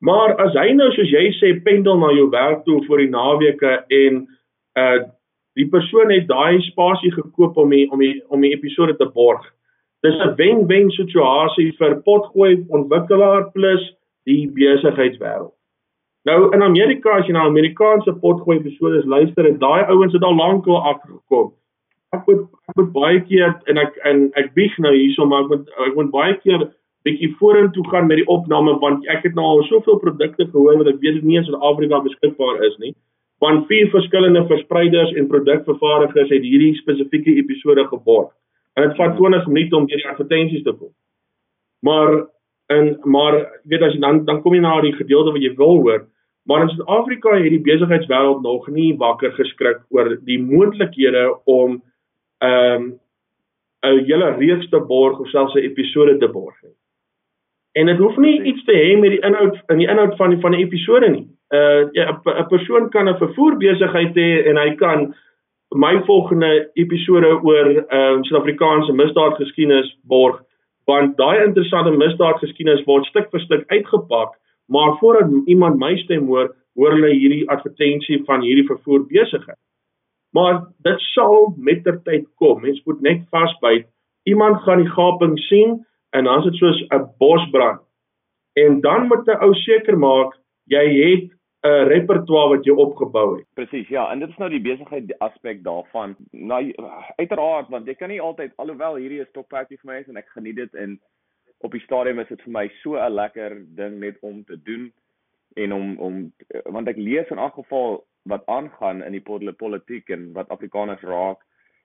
Maar 0.00 0.34
as 0.40 0.54
hy 0.56 0.72
nou 0.72 0.88
soos 0.96 1.12
jy 1.12 1.26
sê 1.38 1.54
pendel 1.64 1.98
na 2.00 2.12
jou 2.16 2.28
werk 2.32 2.64
toe 2.64 2.80
vir 2.88 3.04
die 3.04 3.14
naweke 3.14 3.78
en 4.02 4.26
uh 4.80 5.00
die 5.58 5.66
persoon 5.68 6.12
het 6.14 6.28
daai 6.28 6.62
spasie 6.62 7.10
gekoop 7.12 7.56
om 7.58 7.72
die, 7.74 7.82
om 7.90 7.98
die, 7.98 8.20
om 8.30 8.40
die 8.40 8.52
episode 8.54 8.94
te 8.96 9.08
borg. 9.12 9.42
Dis 10.06 10.14
'n 10.14 10.36
wen-wen 10.38 10.90
situasie 10.94 11.72
vir 11.76 11.96
potgooi 12.06 12.64
ontwikkelaar 12.68 13.50
plus 13.52 13.82
die 14.24 14.46
besigheidswêreld. 14.54 15.52
Nou 16.24 16.54
in 16.54 16.62
Amerika 16.62 17.18
as 17.18 17.26
jy 17.26 17.32
na 17.32 17.44
Amerikaanse 17.48 18.12
potgooi 18.22 18.58
episode 18.58 19.02
luister, 19.08 19.44
het 19.44 19.60
daai 19.60 19.84
ouens 19.88 20.12
het 20.12 20.22
al 20.22 20.36
lankal 20.36 20.80
afgekom. 20.92 21.52
Ek 22.16 22.26
moet 22.26 22.42
ek 22.68 22.76
moet 22.76 22.92
baie 22.92 23.20
keer 23.28 23.54
en 23.66 23.78
ek 23.78 23.96
en 24.04 24.30
ek 24.40 24.54
bieg 24.54 24.78
nou 24.78 24.94
hierso 24.94 25.26
maar 25.26 25.44
ek 25.44 25.48
moet 25.48 25.68
ek 25.86 25.94
moet 25.96 26.10
baie 26.10 26.36
keer 26.44 26.68
bietjie 27.02 27.34
vorentoe 27.38 27.84
gaan 27.88 28.06
met 28.06 28.20
die 28.20 28.28
opname 28.28 28.78
want 28.80 29.06
ek 29.08 29.22
het 29.28 29.34
nou 29.34 29.44
al 29.44 29.62
soveel 29.68 29.98
produkte 30.02 30.46
gehoor 30.50 30.80
wat 30.82 30.90
ek 30.92 31.00
weet 31.04 31.22
nie 31.22 31.38
in 31.40 31.46
Suid-Afrika 31.46 32.02
beskikbaar 32.04 32.64
is 32.68 32.76
nie 32.78 32.94
van 33.40 33.62
vier 33.68 33.88
verskillende 33.88 34.42
verspreiders 34.46 35.12
en 35.16 35.28
produkvervaardigers 35.28 36.28
het 36.28 36.44
hierdie 36.44 36.74
spesifieke 36.76 37.32
episode 37.40 37.86
geborg. 37.88 38.28
En 38.76 38.84
dit 38.84 38.96
vat 38.98 39.16
20 39.16 39.46
minute 39.48 39.76
om 39.76 39.86
hierdie 39.88 40.08
advertensies 40.10 40.64
te 40.66 40.74
kom. 40.76 40.92
Maar 41.80 42.26
en 42.70 42.92
maar 43.02 43.38
weet 43.64 43.82
as 43.82 43.96
jy 43.96 44.00
dan 44.04 44.24
dan 44.28 44.42
kom 44.44 44.54
jy 44.54 44.60
na 44.62 44.76
die 44.84 44.94
gedeelte 44.94 45.32
wat 45.34 45.42
jy 45.42 45.54
wil 45.56 45.80
hoor, 45.80 46.04
maar 46.44 46.66
in 46.66 46.72
Suid-Afrika 46.74 47.32
het 47.38 47.50
die 47.56 47.64
besigheidswêreld 47.64 48.44
nog 48.44 48.68
nie 48.68 48.92
wakker 49.00 49.32
geskrik 49.38 49.80
oor 49.88 50.12
die 50.28 50.38
moontlikhede 50.42 51.30
om 51.44 51.80
ehm 52.44 52.82
um, 52.82 52.92
'n 53.80 54.04
hele 54.04 54.36
reeks 54.36 54.68
te 54.68 54.78
borg 54.78 55.18
of 55.18 55.28
selfs 55.28 55.54
'n 55.54 55.64
episode 55.64 56.18
te 56.18 56.28
borg 56.28 56.54
nie. 56.62 56.76
En 57.72 57.86
dit 57.86 57.98
hoef 57.98 58.16
nie 58.16 58.42
iets 58.42 58.64
te 58.64 58.74
hê 58.74 58.96
met 58.98 59.14
die 59.14 59.22
inhoud 59.26 59.58
in 59.70 59.78
die 59.78 59.88
inhoud 59.88 60.16
van 60.16 60.34
die 60.34 60.40
van 60.40 60.52
'n 60.52 60.62
episode 60.64 61.08
nie. 61.10 61.26
Uh 61.54 61.88
ja 61.92 62.10
'n 62.10 62.48
persoon 62.48 62.88
kan 62.90 63.08
'n 63.08 63.18
vervoer 63.18 63.56
besigheid 63.56 64.14
hê 64.14 64.48
en 64.48 64.56
hy 64.56 64.74
kan 64.74 65.14
my 65.74 66.00
volgende 66.02 66.70
episode 66.74 67.26
oor 67.26 67.66
ehm 67.66 68.18
uh, 68.18 68.22
Suid-Afrikaanse 68.22 68.92
misdaadgeskiedenis 68.92 69.98
borg 70.02 70.42
want 70.86 71.16
daai 71.16 71.44
interessante 71.44 71.90
misdaadgeskiedenis 71.90 72.84
word 72.86 73.06
stuk 73.06 73.30
vir 73.30 73.40
stuk 73.40 73.64
uitgepak 73.70 74.34
maar 74.66 74.96
voordat 74.98 75.30
iemand 75.46 75.78
my 75.78 75.96
stem 75.96 76.26
hoor 76.26 76.50
hoor 76.74 76.90
hulle 76.96 77.12
hierdie 77.14 77.48
advertensie 77.50 78.22
van 78.26 78.42
hierdie 78.42 78.66
vervoer 78.66 79.06
besigheid 79.06 79.58
maar 80.34 80.60
dit 80.86 81.00
sal 81.00 81.54
met 81.56 81.82
ter 81.84 81.98
tyd 82.02 82.26
kom. 82.38 82.60
Mens 82.62 82.82
moet 82.84 83.00
net 83.00 83.22
vasbyt 83.30 83.86
iemand 84.28 84.62
gaan 84.62 84.82
die 84.82 84.90
gaping 84.90 85.38
sien 85.38 85.80
en 86.10 86.24
dan 86.24 86.38
is 86.38 86.44
dit 86.44 86.54
soos 86.54 86.86
'n 86.90 87.06
bosbrand 87.18 87.80
En 88.52 88.80
dan 88.80 89.06
moet 89.06 89.26
'n 89.26 89.42
ou 89.44 89.54
seker 89.54 89.98
maak 89.98 90.38
jy 90.64 90.86
het 91.02 91.30
'n 91.62 91.86
repertoire 91.86 92.48
wat 92.48 92.64
jy 92.64 92.72
opgebou 92.72 93.36
het. 93.36 93.46
Presies, 93.54 93.88
ja, 93.88 94.10
en 94.10 94.18
dit 94.18 94.28
is 94.28 94.36
nou 94.36 94.50
die 94.50 94.60
besigheid 94.60 95.18
aspek 95.18 95.62
daarvan. 95.62 96.16
Nou 96.30 96.74
uiteraard 97.16 97.68
want 97.68 97.86
jy 97.86 97.94
kan 97.94 98.08
nie 98.08 98.20
altyd 98.20 98.52
alhoewel 98.56 98.94
hierdie 98.96 99.20
is 99.20 99.28
stokperdjie 99.28 99.78
vir 99.78 99.92
my 99.92 99.98
is 99.98 100.08
en 100.08 100.16
ek 100.16 100.28
geniet 100.28 100.56
dit 100.56 100.74
en 100.74 101.00
op 101.58 101.70
die 101.70 101.80
stadium 101.80 102.18
is 102.18 102.28
dit 102.28 102.42
vir 102.42 102.52
my 102.52 102.68
so 102.82 102.96
'n 102.96 103.12
lekker 103.12 103.64
ding 103.76 103.98
net 103.98 104.16
om 104.20 104.44
te 104.44 104.62
doen 104.62 104.92
en 105.54 105.72
om 105.72 105.98
om 105.98 106.32
want 106.64 106.88
ek 106.88 106.96
lees 106.96 107.30
in 107.30 107.38
elk 107.38 107.54
geval 107.54 108.04
wat 108.22 108.46
aangaan 108.46 109.02
in 109.02 109.12
die 109.12 109.52
politiek 109.52 110.08
en 110.08 110.32
wat 110.32 110.48
Afrikaners 110.48 111.02
raak 111.02 111.38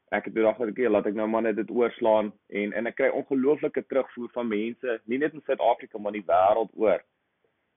ek 0.09 0.25
het 0.25 0.35
eendag 0.35 0.57
gekeer 0.57 0.89
laat 0.89 1.05
ek 1.09 1.17
nou 1.17 1.27
maar 1.27 1.41
net 1.41 1.55
dit 1.55 1.71
oorslaan 1.71 2.31
en 2.49 2.73
en 2.73 2.87
ek 2.87 2.95
kry 2.95 3.09
ongelooflike 3.09 3.85
terugvoer 3.89 4.29
van 4.33 4.47
mense 4.47 4.99
nie 5.05 5.17
net 5.17 5.33
in 5.33 5.43
Suid-Afrika 5.45 5.97
maar 5.97 6.13
in 6.13 6.21
die 6.21 6.31
wêreld 6.31 6.73
oor. 6.73 7.01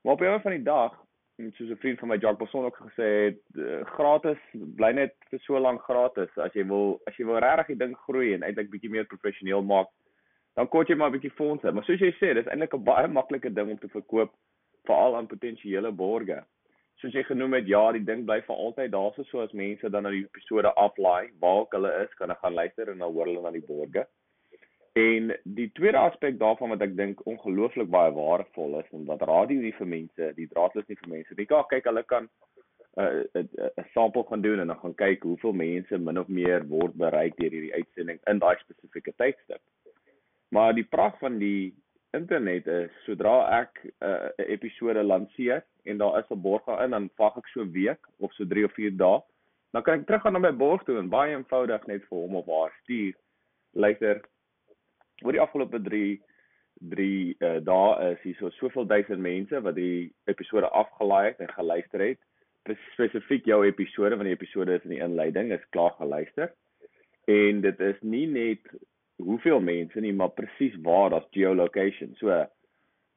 Maar 0.03 0.12
op 0.14 0.23
'n 0.23 0.41
van 0.41 0.53
die 0.53 0.62
dag 0.62 0.93
en 1.38 1.53
soos 1.53 1.71
'n 1.71 1.81
vriend 1.81 1.99
van 1.99 2.09
my 2.09 2.17
Jacques 2.17 2.38
Bosson 2.38 2.64
ook 2.64 2.77
gesê 2.77 3.09
het 3.25 3.41
uh, 3.55 3.85
gratis 3.85 4.38
bly 4.53 4.93
net 4.93 5.14
vir 5.31 5.41
so 5.41 5.59
lank 5.59 5.83
gratis. 5.83 6.37
As 6.37 6.53
jy 6.53 6.67
wil 6.67 7.01
as 7.07 7.17
jy 7.17 7.25
wil 7.25 7.38
regtig 7.38 7.67
die 7.67 7.85
ding 7.85 7.97
groei 7.97 8.35
en 8.35 8.43
eintlik 8.43 8.71
bietjie 8.71 8.91
meer 8.91 9.07
professioneel 9.07 9.62
maak 9.62 9.88
dan 10.55 10.69
kort 10.69 10.88
jy 10.88 10.97
maar 10.97 11.09
'n 11.09 11.19
bietjie 11.19 11.38
fondse. 11.38 11.73
Maar 11.73 11.85
soos 11.85 12.01
jy 12.01 12.12
sê 12.12 12.35
dis 12.35 12.47
eintlik 12.47 12.75
'n 12.75 12.85
baie 12.85 13.09
maklike 13.09 13.53
ding 13.53 13.71
om 13.71 13.79
te 13.79 13.88
verkoop 13.88 14.33
veral 14.85 15.17
aan 15.17 15.27
potensiële 15.27 15.93
borgers 15.93 16.47
soos 17.01 17.15
jy 17.15 17.23
genoem 17.29 17.59
het, 17.59 17.69
ja, 17.71 17.83
die 17.95 18.05
ding 18.05 18.25
bly 18.27 18.41
vir 18.47 18.57
altyd 18.57 18.93
daar 18.95 19.13
so 19.15 19.27
so 19.29 19.43
as 19.45 19.53
mense 19.53 19.91
dan 19.91 20.07
nou 20.07 20.13
die 20.15 20.25
episode 20.25 20.73
aflaai, 20.83 21.31
waar 21.43 21.63
ook 21.63 21.77
hulle 21.77 21.93
is, 22.05 22.15
kan 22.19 22.29
hulle 22.29 22.41
gaan 22.43 22.59
luister 22.59 22.91
en 22.91 22.99
dan 23.05 23.13
hoor 23.13 23.31
hulle 23.31 23.43
na 23.45 23.53
die 23.55 23.67
borge. 23.67 24.07
En 24.99 25.31
die 25.45 25.69
tweede 25.79 26.01
aspek 26.01 26.39
daarvan 26.41 26.75
wat 26.75 26.83
ek 26.83 26.97
dink 26.99 27.21
ongelooflik 27.31 27.91
baie 27.93 28.11
waardevol 28.17 28.81
is, 28.81 28.91
omdat 28.99 29.23
radio 29.31 29.63
nie 29.63 29.75
vir 29.79 29.91
mense, 29.95 30.31
die 30.35 30.49
draadloos 30.51 30.89
nie 30.89 30.99
vir 31.05 31.13
mense. 31.15 31.37
Jy 31.39 31.47
kan 31.47 31.67
kyk, 31.71 31.87
hulle 31.87 32.03
kan 32.03 32.29
'n 32.99 33.05
uh, 33.05 33.25
'n 33.39 33.49
uh, 33.63 33.71
'n 33.79 33.91
sample 33.95 34.25
gaan 34.29 34.43
doen 34.43 34.59
en 34.59 34.67
dan 34.67 34.81
gaan 34.83 34.95
kyk 34.95 35.23
hoeveel 35.23 35.53
mense 35.53 35.99
min 35.99 36.19
of 36.19 36.29
meer 36.29 36.67
word 36.67 36.95
bereik 36.99 37.37
deur 37.37 37.55
hierdie 37.55 37.75
uitsending 37.75 38.19
in 38.27 38.39
daai 38.43 38.57
spesifieke 38.59 39.13
tydstip. 39.17 39.63
Maar 40.51 40.75
die 40.75 40.89
pragt 40.97 41.19
van 41.19 41.39
die 41.39 41.75
internet 42.16 42.66
is 42.66 42.90
sodra 43.07 43.35
ek 43.61 43.83
uh, 43.85 44.09
'n 44.09 44.44
uh, 44.44 44.53
episode 44.55 45.03
lanseer 45.03 45.64
en 45.85 45.99
daar 45.99 46.18
is 46.18 46.31
'n 46.31 46.40
borg 46.40 46.64
daarin 46.64 46.90
dan 46.90 47.11
wag 47.16 47.37
ek 47.37 47.49
so 47.49 47.61
'n 47.61 47.73
week 47.73 48.01
of 48.18 48.33
so 48.33 48.44
3 48.44 48.64
of 48.64 48.73
4 48.73 48.97
dae 48.97 49.21
dan 49.73 49.83
kan 49.83 50.01
ek 50.01 50.07
teruggaan 50.07 50.33
na 50.33 50.38
my 50.38 50.53
borg 50.53 50.85
toe 50.85 50.99
en 50.99 51.09
baie 51.09 51.35
eenvoudig 51.35 51.87
net 51.87 52.03
vir 52.09 52.18
hom 52.18 52.37
of 52.37 52.47
haar 52.47 52.73
stuur 52.83 53.14
luister 53.73 54.23
oor 55.23 55.33
die 55.33 55.44
afgelope 55.47 55.81
3 55.83 56.21
3 56.81 57.37
uh, 57.40 57.59
dae 57.64 58.12
is 58.12 58.23
hier 58.23 58.37
so 58.38 58.51
soveel 58.59 58.87
duisend 58.87 59.21
mense 59.21 59.61
wat 59.66 59.75
die 59.75 60.11
episode 60.31 60.68
afgelaai 60.68 61.33
het 61.33 61.40
en 61.42 61.53
geluister 61.53 62.05
het. 62.05 62.21
Spesifiek 62.94 63.47
jou 63.49 63.64
episode 63.66 64.16
van 64.16 64.29
die 64.29 64.35
episode 64.37 64.77
is 64.77 64.85
in 64.87 64.94
die 64.94 65.03
inleiding 65.05 65.53
is 65.53 65.64
klaar 65.75 65.94
geluister. 65.99 66.53
En 67.27 67.61
dit 67.64 67.81
is 67.81 67.99
nie 68.03 68.27
net 68.31 68.71
hoeveel 69.18 69.61
mense 69.61 70.00
nie, 70.00 70.12
maar 70.14 70.35
presies 70.37 70.76
waar, 70.83 71.11
daar's 71.11 71.28
geolocation. 71.35 72.14
So 72.20 72.44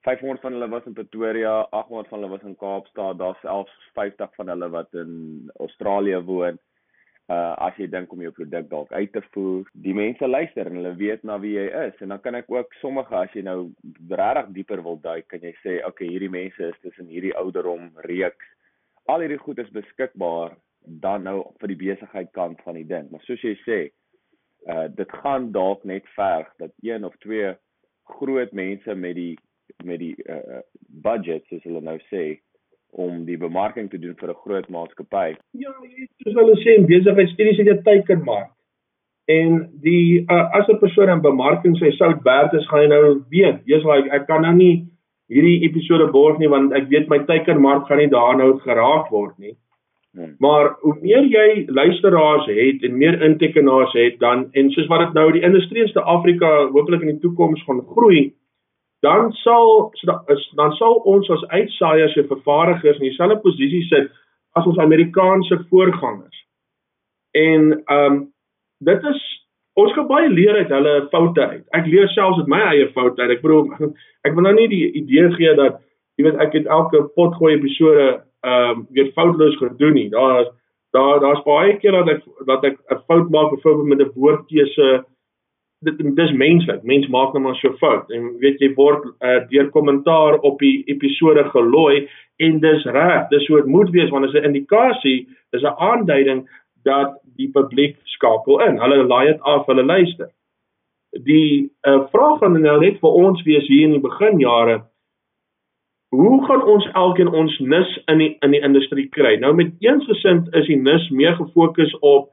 500 0.01 0.41
van 0.41 0.55
hulle 0.57 0.69
was 0.69 0.85
in 0.89 0.93
Pretoria, 0.97 1.59
800 1.69 2.09
van 2.09 2.19
hulle 2.19 2.31
was 2.31 2.45
in 2.47 2.57
Kaapstad, 2.57 3.17
daar 3.17 3.37
selfs 3.41 3.91
50 3.93 4.35
van 4.35 4.47
hulle 4.47 4.69
wat 4.69 4.93
in 4.93 5.49
Australië 5.59 6.21
woon. 6.25 6.57
Uh 7.31 7.53
as 7.63 7.77
jy 7.79 7.85
dink 7.87 8.11
om 8.11 8.23
jou 8.25 8.31
produk 8.35 8.65
dalk 8.71 8.89
uit 8.91 9.11
te 9.13 9.21
voer, 9.31 9.69
die 9.85 9.93
mense 9.95 10.27
luister 10.27 10.67
en 10.67 10.79
hulle 10.81 10.95
weet 10.99 11.21
na 11.23 11.37
wie 11.39 11.53
jy 11.53 11.67
is 11.85 12.01
en 12.03 12.11
dan 12.11 12.19
kan 12.23 12.35
ek 12.35 12.49
ook 12.51 12.73
sommige 12.81 13.15
as 13.15 13.37
jy 13.37 13.45
nou 13.45 13.69
regtig 14.09 14.49
dieper 14.57 14.81
wil 14.83 14.97
duik, 14.99 15.29
kan 15.31 15.45
jy 15.45 15.53
sê 15.61 15.77
okay, 15.87 16.09
hierdie 16.09 16.33
mense 16.33 16.71
is 16.73 16.81
tussen 16.81 17.07
hierdie 17.07 17.35
ouderdom, 17.39 17.91
reeks. 18.09 18.49
Al 19.07 19.23
hierdie 19.23 19.39
goed 19.45 19.61
is 19.63 19.71
beskikbaar 19.77 20.57
dan 21.05 21.23
nou 21.29 21.37
vir 21.61 21.71
die 21.71 21.79
besigheid 21.85 22.33
kant 22.35 22.59
van 22.65 22.75
die 22.79 22.87
ding. 22.89 23.07
Maar 23.13 23.23
soos 23.27 23.45
jy 23.45 23.53
sê, 23.63 23.79
uh 24.69 24.87
dit 24.95 25.11
gaan 25.23 25.51
dalk 25.51 25.83
net 25.83 26.05
verg 26.15 26.47
dat 26.57 26.71
een 26.81 27.05
of 27.05 27.15
twee 27.17 27.53
groot 28.03 28.51
mense 28.51 28.95
met 28.95 29.15
die 29.15 29.37
met 29.83 29.99
die 29.99 30.15
uh 30.29 30.61
budget 30.87 31.45
soos 31.49 31.63
hulle 31.63 31.81
nou 31.81 31.97
sê 32.11 32.39
om 32.91 33.25
die 33.25 33.37
bemarking 33.37 33.89
te 33.89 33.99
doen 33.99 34.15
vir 34.19 34.29
'n 34.29 34.41
groot 34.43 34.69
maatskappy. 34.69 35.35
Ja, 35.51 35.71
soos 36.23 36.35
hulle 36.35 36.55
sê 36.63 36.85
besigheidstudies 36.85 37.57
het 37.57 37.67
jy 37.67 37.81
teikenmark. 37.83 38.51
En 39.25 39.69
die 39.81 40.25
uh, 40.27 40.49
as 40.59 40.67
'n 40.67 40.79
persoon 40.79 41.09
in 41.09 41.21
bemarking 41.21 41.77
sê 41.77 41.91
sout 41.91 42.23
werd 42.23 42.53
is 42.53 42.67
gaan 42.67 42.81
jy 42.81 42.87
nou 42.87 43.23
weet, 43.29 43.61
jy's 43.65 43.83
like 43.83 44.09
ek 44.11 44.27
kan 44.27 44.41
nou 44.41 44.53
nie 44.53 44.87
hierdie 45.29 45.63
episode 45.63 46.11
borg 46.11 46.39
nie 46.39 46.49
want 46.49 46.73
ek 46.73 46.89
weet 46.89 47.07
my 47.09 47.19
teikenmark 47.19 47.87
gaan 47.87 47.97
nie 47.97 48.11
daar 48.11 48.35
nou 48.37 48.59
geraak 48.59 49.09
word 49.09 49.37
nie. 49.37 49.55
Hmm. 50.11 50.35
Maar 50.43 50.75
hoe 50.79 50.97
meer 51.01 51.23
jy 51.23 51.63
luisteraars 51.67 52.45
het 52.45 52.83
en 52.83 52.97
meer 52.97 53.21
intekenaars 53.21 53.93
het 53.93 54.19
dan 54.19 54.47
en 54.51 54.71
soos 54.71 54.87
wat 54.87 54.99
dit 55.05 55.13
nou 55.13 55.31
die 55.31 55.41
industrie 55.41 55.81
in 55.81 55.87
Suid-Afrika 55.87 56.49
hopelik 56.73 57.01
in 57.01 57.13
die 57.13 57.19
toekoms 57.23 57.63
gaan 57.63 57.79
groei, 57.93 58.33
dan 58.99 59.31
sal 59.31 59.93
dan 60.55 60.73
sal 60.75 60.99
ons 61.07 61.29
as 61.29 61.45
uitsaaiers 61.47 62.15
en 62.15 62.27
vervaardigers 62.27 62.99
in 62.99 63.07
dieselfde 63.07 63.39
posisie 63.39 63.83
sit 63.87 64.11
as 64.51 64.65
ons 64.65 64.77
Amerikaanse 64.77 65.63
voorgangers. 65.69 66.45
En 67.31 67.71
ehm 67.85 68.13
um, 68.13 68.19
dit 68.83 69.03
is 69.03 69.21
ons 69.73 69.93
gaan 69.93 70.07
baie 70.07 70.29
leer 70.29 70.55
uit 70.55 70.69
hulle 70.69 71.07
foute 71.09 71.47
uit. 71.47 71.63
Ek 71.77 71.87
leer 71.87 72.09
selfs 72.11 72.41
uit 72.43 72.51
my 72.51 72.59
eie 72.73 72.89
foute 72.91 73.21
uit. 73.21 73.31
Ek 73.37 73.41
bedoel 73.45 73.71
ek 74.27 74.35
wil 74.35 74.43
nou 74.43 74.53
nie 74.59 74.67
die 74.67 74.91
idee 74.91 75.31
gee 75.37 75.55
dat 75.55 75.79
jy 76.19 76.27
weet 76.27 76.43
ek 76.43 76.59
het 76.59 76.67
elke 76.67 77.05
potgooi 77.15 77.55
episode 77.55 78.09
ehm 78.41 78.69
um, 78.69 78.87
weer 78.89 79.11
foutloos 79.13 79.57
gedoen 79.57 79.93
nie. 79.93 80.09
Daar 80.09 80.45
daar 80.91 81.19
daar's 81.19 81.43
baie 81.43 81.77
keer 81.77 81.91
dat 81.91 82.09
ek 82.09 82.23
dat 82.45 82.63
ek 82.63 82.77
'n 82.89 83.03
fout 83.07 83.29
maak 83.29 83.49
byvoorbeeld 83.49 83.87
met 83.87 83.99
'n 83.99 84.11
woordkeuse. 84.15 85.05
Dit 85.79 86.15
dis 86.15 86.31
menslik. 86.31 86.83
Mens 86.83 87.07
maak 87.07 87.33
net 87.33 87.41
maar 87.41 87.55
so 87.55 87.73
fout. 87.73 88.11
En 88.11 88.37
weet 88.37 88.59
jy 88.59 88.73
word 88.73 89.05
uh, 89.19 89.47
deur 89.49 89.69
kommentaar 89.69 90.39
op 90.39 90.59
die 90.59 90.83
episode 90.85 91.43
gelooi 91.43 92.09
en 92.37 92.59
dis 92.59 92.83
reg. 92.83 93.27
Dis 93.29 93.45
so 93.45 93.55
dit 93.55 93.65
moet 93.65 93.89
wees 93.89 94.09
want 94.09 94.25
dit 94.25 94.33
is 94.33 94.41
'n 94.41 94.45
indikasie, 94.45 95.27
dis 95.49 95.61
'n 95.61 95.77
aanduiding 95.77 96.49
dat 96.83 97.21
die 97.35 97.49
publiek 97.49 97.97
skakel 98.03 98.61
in. 98.61 98.79
Hulle 98.79 99.03
laai 99.03 99.27
dit 99.27 99.41
af, 99.41 99.65
hulle 99.65 99.83
luister. 99.83 100.29
Die 101.11 101.71
uh, 101.87 102.07
vraag 102.11 102.39
van 102.39 102.61
nou 102.61 102.79
net 102.79 102.99
vir 102.99 103.09
ons 103.09 103.43
wees 103.43 103.67
hier 103.67 103.83
in 103.83 103.91
die 103.91 104.07
beginjare 104.09 104.90
hoe 106.11 106.45
gaan 106.45 106.63
ons 106.63 106.87
elkeen 106.91 107.29
ons 107.31 107.53
nis 107.59 107.91
in 108.11 108.19
die 108.19 108.31
in 108.43 108.51
die 108.51 108.63
industrie 108.67 109.07
kry? 109.15 109.37
Nou 109.39 109.53
met 109.55 109.71
eensgesind 109.79 110.49
is 110.59 110.67
die 110.67 110.79
nis 110.79 111.07
meer 111.09 111.37
gefokus 111.39 111.93
op 111.99 112.27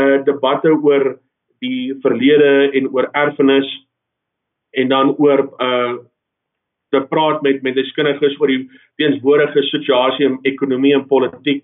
uh, 0.00 0.18
debatte 0.26 0.72
oor 0.74 1.12
die 1.62 1.94
verlede 2.02 2.72
en 2.74 2.88
oor 2.90 3.06
erfenis 3.12 3.68
en 4.74 4.90
dan 4.94 5.14
oor 5.18 5.46
uh 5.58 6.00
te 6.92 7.00
praat 7.08 7.40
met 7.40 7.62
met 7.64 7.78
deskundiges 7.78 8.34
oor 8.40 8.50
die 8.52 8.66
teenswoordige 9.00 9.62
situasie 9.70 10.26
in 10.26 10.34
ekonomie 10.48 10.92
en 10.92 11.06
politiek. 11.08 11.62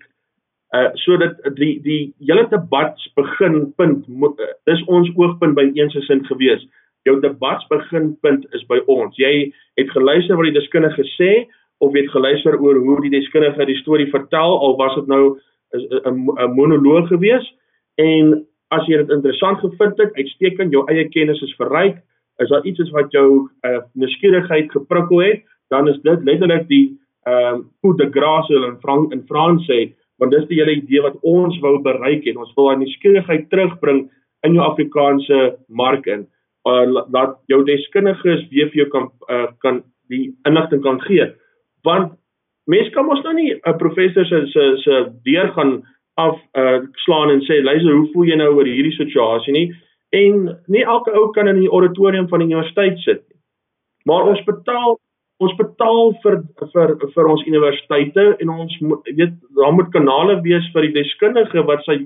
Uh 0.73 0.87
sodat 1.03 1.43
die 1.59 1.75
die 1.85 2.13
hele 2.23 2.47
debat 2.49 3.03
begin 3.19 3.67
punt 3.75 4.07
moet 4.07 4.39
dis 4.65 4.81
ons 4.87 5.11
oogpunt 5.15 5.59
by 5.59 5.67
eensgesind 5.75 6.25
gewees 6.31 6.63
jou 7.09 7.19
debatsbeginpunt 7.23 8.47
is 8.57 8.65
by 8.69 8.79
ons. 8.91 9.17
Jy 9.19 9.51
het 9.79 9.91
geluister 9.95 10.37
wat 10.39 10.49
die 10.49 10.57
deskundige 10.57 11.05
sê 11.15 11.31
of 11.83 11.95
het 11.95 12.09
geluister 12.13 12.57
oor 12.59 12.79
hoe 12.83 12.99
die 13.05 13.13
deskundige 13.13 13.67
die 13.69 13.79
storie 13.81 14.09
vertel 14.11 14.57
al 14.59 14.77
was 14.79 14.95
dit 14.95 15.07
nou 15.07 15.39
'n 15.73 16.53
monoloog 16.55 17.07
gewees. 17.07 17.45
En 17.97 18.45
as 18.69 18.85
jy 18.87 18.97
dit 18.97 19.09
interessant 19.09 19.59
gevind 19.59 19.97
het, 19.97 20.13
uitstekend, 20.13 20.71
jou 20.71 20.83
eie 20.87 21.09
kennis 21.09 21.41
is 21.41 21.55
verryk, 21.57 21.97
is 22.39 22.49
daar 22.49 22.65
iets 22.65 22.91
wat 22.95 23.11
jou 23.11 23.49
uh, 23.65 23.81
nuuskierigheid 23.93 24.71
geprikkel 24.71 25.21
het, 25.21 25.43
dan 25.69 25.87
is 25.87 25.99
dit 26.01 26.23
letterlik 26.23 26.67
die 26.67 26.97
ehm 27.27 27.55
uh, 27.55 27.65
coup 27.81 27.97
de 27.97 28.07
grâce 28.09 28.55
in 28.55 28.77
Frank 28.79 29.11
in 29.13 29.25
Frans 29.27 29.65
sê, 29.67 29.91
want 30.17 30.31
dis 30.31 30.47
die 30.47 30.59
hele 30.59 30.77
idee 30.79 31.01
wat 31.01 31.17
ons 31.21 31.59
wou 31.59 31.81
bereik 31.83 32.25
en 32.25 32.37
ons 32.37 32.53
wil 32.55 32.71
aan 32.71 32.79
nuuskierigheid 32.79 33.49
terugbring 33.49 34.07
in 34.47 34.55
jou 34.55 34.63
Afrikaanse 34.63 35.57
mark 35.67 36.07
in 36.07 36.27
uh, 36.69 37.03
dat 37.13 37.37
jou 37.51 37.63
deskundiges 37.67 38.47
weer 38.53 38.71
vir 38.71 38.83
jou 38.83 38.89
kan 38.95 39.09
uh, 39.29 39.47
kan 39.65 39.83
die 40.09 40.29
inligting 40.49 40.81
kan 40.85 41.01
gee. 41.05 41.27
Want 41.87 42.13
mense 42.69 42.91
kan 42.95 43.05
mos 43.05 43.23
nou 43.23 43.33
nie 43.33 43.53
'n 43.55 43.77
professor 43.77 44.25
se 44.25 44.45
se 44.53 44.63
se 44.83 44.95
deur 45.23 45.51
gaan 45.57 45.83
af 46.17 46.37
uh, 46.57 46.79
slaan 47.05 47.29
en 47.29 47.41
sê 47.41 47.61
luister 47.63 47.93
hoe 47.93 48.11
voel 48.13 48.25
jy 48.25 48.35
nou 48.35 48.53
oor 48.55 48.65
hierdie 48.65 48.95
situasie 48.97 49.53
nie? 49.53 49.67
En 50.11 50.57
nie 50.67 50.83
elke 50.83 51.11
ou 51.11 51.31
kan 51.31 51.47
in 51.47 51.61
die 51.61 51.69
auditorium 51.69 52.27
van 52.29 52.39
die 52.39 52.47
universiteit 52.47 52.99
sit 52.99 53.21
nie. 53.29 53.39
Maar 54.05 54.23
ons 54.33 54.43
betaal 54.45 54.99
ons 55.39 55.55
betaal 55.55 56.13
vir 56.23 56.41
vir 56.73 56.95
vir 57.15 57.27
ons 57.31 57.43
universiteite 57.47 58.23
en 58.43 58.49
ons 58.49 58.79
moet 58.83 59.11
weet 59.19 59.35
daar 59.55 59.75
moet 59.75 59.91
kanale 59.93 60.41
wees 60.43 60.65
vir 60.73 60.87
die 60.87 60.97
deskundige 60.97 61.63
wat 61.69 61.85
sy 61.85 62.01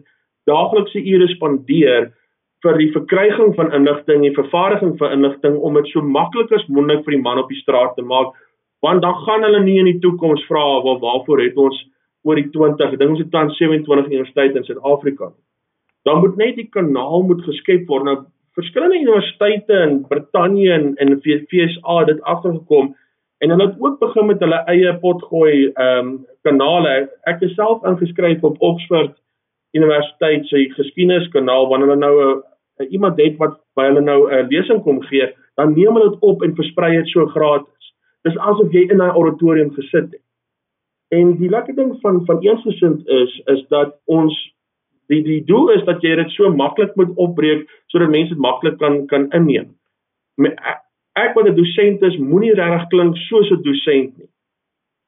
daaglikse 0.49 1.01
ure 1.01 1.27
spandeer 1.31 2.11
vir 2.63 2.77
die 2.79 2.91
verkryging 2.91 3.55
van 3.55 3.73
inligting 3.75 4.25
en 4.25 4.33
vervaardiging 4.39 4.97
van 4.97 5.11
inligting 5.11 5.57
om 5.59 5.73
dit 5.73 5.87
so 5.91 6.01
maklik 6.01 6.51
as 6.51 6.67
moontlik 6.67 7.03
vir 7.05 7.17
die 7.17 7.25
man 7.25 7.39
op 7.39 7.49
die 7.49 7.61
straat 7.61 7.95
te 7.95 8.01
maak 8.01 8.33
Want 8.83 9.01
dan 9.01 9.15
gaan 9.15 9.43
hulle 9.43 9.63
nie 9.63 9.77
in 9.79 9.87
die 9.87 9.99
toekoms 10.03 10.43
vra 10.49 10.63
waar 10.83 10.99
waarvoor 10.99 11.39
het 11.39 11.57
ons 11.57 11.77
oor 12.27 12.35
die 12.35 12.49
20, 12.51 12.91
ek 12.91 12.99
dink 12.99 13.15
ons 13.15 13.21
het 13.21 13.31
dan 13.31 13.51
27 13.55 14.09
universiteite 14.11 14.59
in 14.59 14.65
Suid-Afrika. 14.67 15.29
Dan 16.03 16.19
moet 16.19 16.35
net 16.39 16.57
die 16.59 16.67
kanaal 16.67 17.23
moet 17.29 17.45
geskep 17.47 17.87
word. 17.87 18.03
Nou 18.09 18.17
verskillende 18.59 18.99
universiteite 18.99 19.79
in 19.85 20.01
Brittanje 20.09 20.75
en 20.75 20.91
in 20.99 21.15
FSA 21.23 22.03
dit 22.11 22.19
agtergekom 22.33 22.91
en 23.43 23.55
hulle 23.55 23.69
het 23.69 23.79
ook 23.79 23.95
begin 24.03 24.27
met 24.33 24.43
hulle 24.43 24.59
eie 24.75 24.91
potgooi 24.99 25.55
ehm 25.71 26.11
um, 26.11 26.11
kanale. 26.43 27.07
Ek 27.31 27.39
is 27.47 27.55
self 27.55 27.87
ingeskryf 27.87 28.43
op 28.43 28.59
Oxford 28.59 29.15
Universiteit 29.79 30.43
se 30.51 30.67
geskiedeniskanaal 30.75 31.69
wanneer 31.71 31.95
hulle 31.95 32.03
nou 32.03 32.15
'n 32.19 32.41
iemand 32.89 33.21
het 33.21 33.37
wat 33.37 33.59
by 33.75 33.85
hulle 33.89 34.01
nou 34.01 34.31
'n 34.31 34.47
lesing 34.49 34.81
kom 34.83 35.01
gee, 35.01 35.27
dan 35.55 35.73
neem 35.73 35.93
hulle 35.93 36.09
dit 36.09 36.19
op 36.19 36.43
en 36.43 36.55
versprei 36.55 36.95
dit 36.97 37.07
so 37.07 37.25
gratis. 37.25 37.93
Dis 38.23 38.37
asof 38.37 38.71
jy 38.71 38.89
in 38.89 38.97
'n 38.97 39.15
auditorium 39.19 39.71
gesit 39.73 40.11
het. 40.11 40.21
En 41.09 41.37
die 41.37 41.49
lekker 41.49 41.75
ding 41.75 41.97
van 42.01 42.25
van 42.25 42.41
eensgesind 42.41 43.07
is 43.07 43.41
is 43.45 43.67
dat 43.67 43.99
ons 44.05 44.55
die 45.07 45.23
die 45.23 45.43
doel 45.45 45.71
is 45.71 45.83
dat 45.85 46.01
jy 46.01 46.15
dit 46.15 46.31
so 46.31 46.49
maklik 46.49 46.95
moet 46.95 47.15
opbreek 47.15 47.69
sodat 47.87 48.09
mense 48.09 48.33
dit 48.33 48.41
maklik 48.41 48.77
kan 48.77 49.05
kan 49.07 49.29
inneem. 49.29 49.75
Ek 51.13 51.35
wat 51.35 51.47
'n 51.47 51.55
dosent 51.55 52.01
is, 52.01 52.17
moenie 52.17 52.53
regtig 52.53 52.87
klink 52.89 53.17
soos 53.17 53.51
'n 53.51 53.61
dosent 53.61 54.17
nie. 54.17 54.29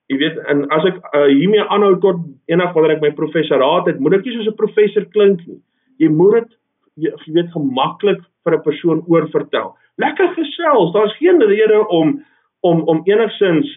Jy 0.06 0.18
weet, 0.18 0.38
en 0.38 0.68
as 0.70 0.86
ek 0.86 0.98
uh, 1.18 1.26
hiermee 1.26 1.64
aanhou 1.74 1.96
tot 2.00 2.20
eendag 2.46 2.74
wanneer 2.74 2.98
ek 2.98 3.02
my 3.02 3.12
professoraat 3.18 3.88
het, 3.90 4.00
moet 4.00 4.14
ek 4.14 4.26
nie 4.26 4.36
soos 4.36 4.52
'n 4.52 4.60
professor 4.60 5.06
klink 5.06 5.42
nie. 5.48 5.62
Jy 5.98 6.10
moet 6.10 6.34
dit 6.34 6.58
jy, 6.96 7.12
weet 7.28 7.52
gemaklik 7.54 8.22
vir 8.44 8.56
'n 8.58 8.64
persoon 8.64 9.04
oorvertel. 9.08 9.76
Lekker 9.98 10.34
gesels, 10.36 10.94
daar's 10.94 11.18
geen 11.18 11.42
rede 11.42 11.88
om 11.88 12.24
om 12.62 12.82
om 12.82 13.02
enigsins 13.06 13.68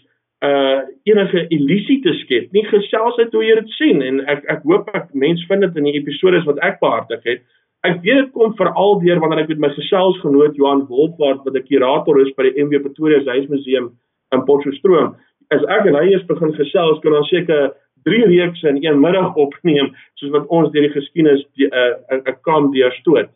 uh 0.41 0.81
enige 1.03 1.47
illusie 1.49 2.01
te 2.03 2.13
skep. 2.23 2.53
Nie 2.53 2.65
gesels 2.65 3.17
het 3.19 3.33
hoe 3.33 3.45
jy 3.45 3.55
dit 3.59 3.71
sien 3.71 4.03
en 4.03 4.21
ek 4.27 4.45
ek 4.47 4.63
hoop 4.63 4.91
ek 4.95 5.15
mense 5.15 5.47
vind 5.47 5.67
dit 5.67 5.77
in 5.77 5.89
die 5.89 5.97
episode 5.99 6.45
wat 6.47 6.61
ek 6.63 6.79
behartig 6.81 7.25
het. 7.25 7.43
Ek 7.87 8.01
weet 8.03 8.23
dit 8.23 8.31
kom 8.35 8.55
veral 8.55 9.01
deur 9.03 9.19
wanneer 9.23 9.43
ek 9.45 9.49
met 9.55 9.65
my 9.67 9.71
geselsgenoot 9.75 10.57
Johan 10.57 10.87
Wolfhard 10.87 11.43
wat 11.45 11.55
'n 11.55 11.67
kurator 11.67 12.21
is 12.21 12.35
by 12.37 12.51
die 12.51 12.65
MW 12.65 12.83
Pretoria 12.87 13.19
Huismuseum 13.25 13.91
in 14.35 14.45
Potchefstroom. 14.45 15.17
As 15.51 15.63
ek 15.65 15.87
en 15.87 15.95
hy 15.95 16.07
eers 16.13 16.27
begin 16.27 16.53
gesels, 16.55 17.01
kan 17.03 17.15
ons 17.15 17.29
seker 17.29 17.73
drie 18.05 18.25
reekse 18.27 18.69
in 18.69 18.79
een 18.85 19.01
middag 19.01 19.35
opneem 19.35 19.93
soos 20.15 20.31
wat 20.31 20.47
ons 20.47 20.71
deur 20.73 20.87
die 20.87 20.95
geskiedenis 20.95 21.45
'n 21.57 21.71
uh, 21.73 22.19
'n 22.19 22.37
kam 22.43 22.73
deurstoot. 22.73 23.31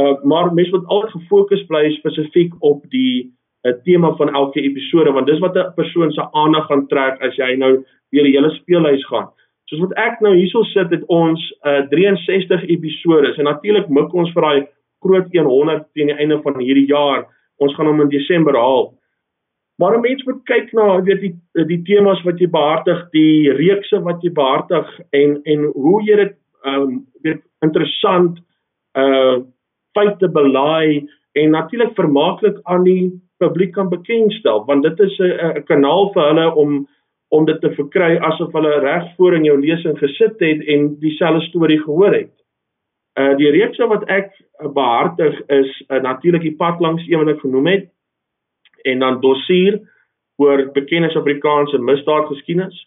Uh 0.00 0.14
maar 0.22 0.54
mense 0.54 0.70
moet 0.70 0.86
altyd 0.86 1.10
gefokus 1.10 1.66
bly 1.66 1.90
spesifiek 1.90 2.52
op 2.60 2.84
die 2.90 3.32
'n 3.64 3.80
tema 3.84 4.14
van 4.16 4.34
elke 4.34 4.60
episode 4.60 5.12
want 5.12 5.26
dis 5.26 5.38
wat 5.38 5.56
'n 5.56 5.74
persoon 5.74 6.12
se 6.12 6.32
aandag 6.32 6.66
gaan 6.66 6.86
trek 6.86 7.20
as 7.20 7.36
jy 7.36 7.56
nou 7.56 7.72
deur 8.10 8.24
die 8.24 8.36
hele 8.36 8.50
speellys 8.50 9.06
gaan. 9.06 9.28
Soos 9.64 9.80
wat 9.80 9.96
ek 9.98 10.20
nou 10.20 10.34
hierso 10.34 10.62
sit 10.62 10.90
het 10.90 11.04
ons 11.06 11.40
uh 11.64 11.82
63 11.90 12.68
episode 12.68 13.34
en 13.36 13.44
natuurlik 13.44 13.88
mik 13.88 14.14
ons 14.14 14.32
vir 14.32 14.42
daai 14.42 14.66
groot 15.00 15.32
100 15.32 15.86
teen 15.94 16.06
die 16.06 16.18
einde 16.18 16.42
van 16.42 16.60
hierdie 16.60 16.88
jaar. 16.88 17.26
Ons 17.58 17.74
gaan 17.74 17.86
hom 17.86 18.00
in 18.00 18.08
Desember 18.08 18.54
haal. 18.54 18.94
Maar 19.76 19.96
'n 19.96 20.00
mens 20.00 20.24
moet 20.24 20.42
kyk 20.44 20.72
na 20.72 21.02
weet 21.02 21.20
die 21.20 21.34
die 21.52 21.82
temas 21.82 22.22
wat 22.22 22.38
jy 22.38 22.48
behartig, 22.48 23.10
die 23.10 23.52
reekse 23.52 24.00
wat 24.02 24.22
jy 24.22 24.32
behartig 24.32 25.00
en 25.10 25.40
en 25.42 25.64
hoe 25.74 26.02
jy 26.02 26.16
dit 26.16 26.34
ehm 26.64 26.82
um, 26.82 27.06
weet 27.22 27.42
interessant 27.60 28.38
uh 28.98 29.36
feite 29.92 30.28
belaai 30.28 31.08
en 31.32 31.50
natuurlik 31.50 31.94
vermaaklik 31.94 32.58
aan 32.62 32.84
die 32.84 33.12
publiek 33.38 33.72
kan 33.72 33.88
bekendstel 33.88 34.64
want 34.64 34.82
dit 34.82 35.00
is 35.00 35.18
'n 35.18 35.64
kanaal 35.64 36.12
vir 36.12 36.22
hulle 36.28 36.54
om 36.54 36.88
om 37.28 37.44
dit 37.44 37.60
te 37.60 37.70
verkry 37.74 38.16
asof 38.16 38.52
hulle 38.52 38.80
reg 38.80 39.14
voor 39.16 39.34
in 39.34 39.44
jou 39.44 39.60
lesing 39.60 39.98
gesit 39.98 40.40
het 40.40 40.60
en 40.66 40.98
dieselfde 41.00 41.40
storie 41.40 41.80
gehoor 41.82 42.14
het. 42.14 42.32
Uh 43.20 43.36
die 43.36 43.50
reeks 43.50 43.78
wat 43.78 44.04
ek 44.08 44.32
behartig 44.72 45.40
is 45.48 45.84
uh, 45.88 46.00
natuurlik 46.00 46.42
die 46.42 46.56
pad 46.56 46.80
langs 46.80 47.08
een 47.08 47.18
wat 47.18 47.34
ek 47.34 47.40
genoem 47.40 47.66
het 47.66 47.95
en 48.86 49.02
dan 49.04 49.20
dossier 49.20 49.80
oor 50.42 50.66
bekende 50.72 51.10
Suid-Afrikaanse 51.10 51.78
misdaadgeskiedenis. 51.78 52.84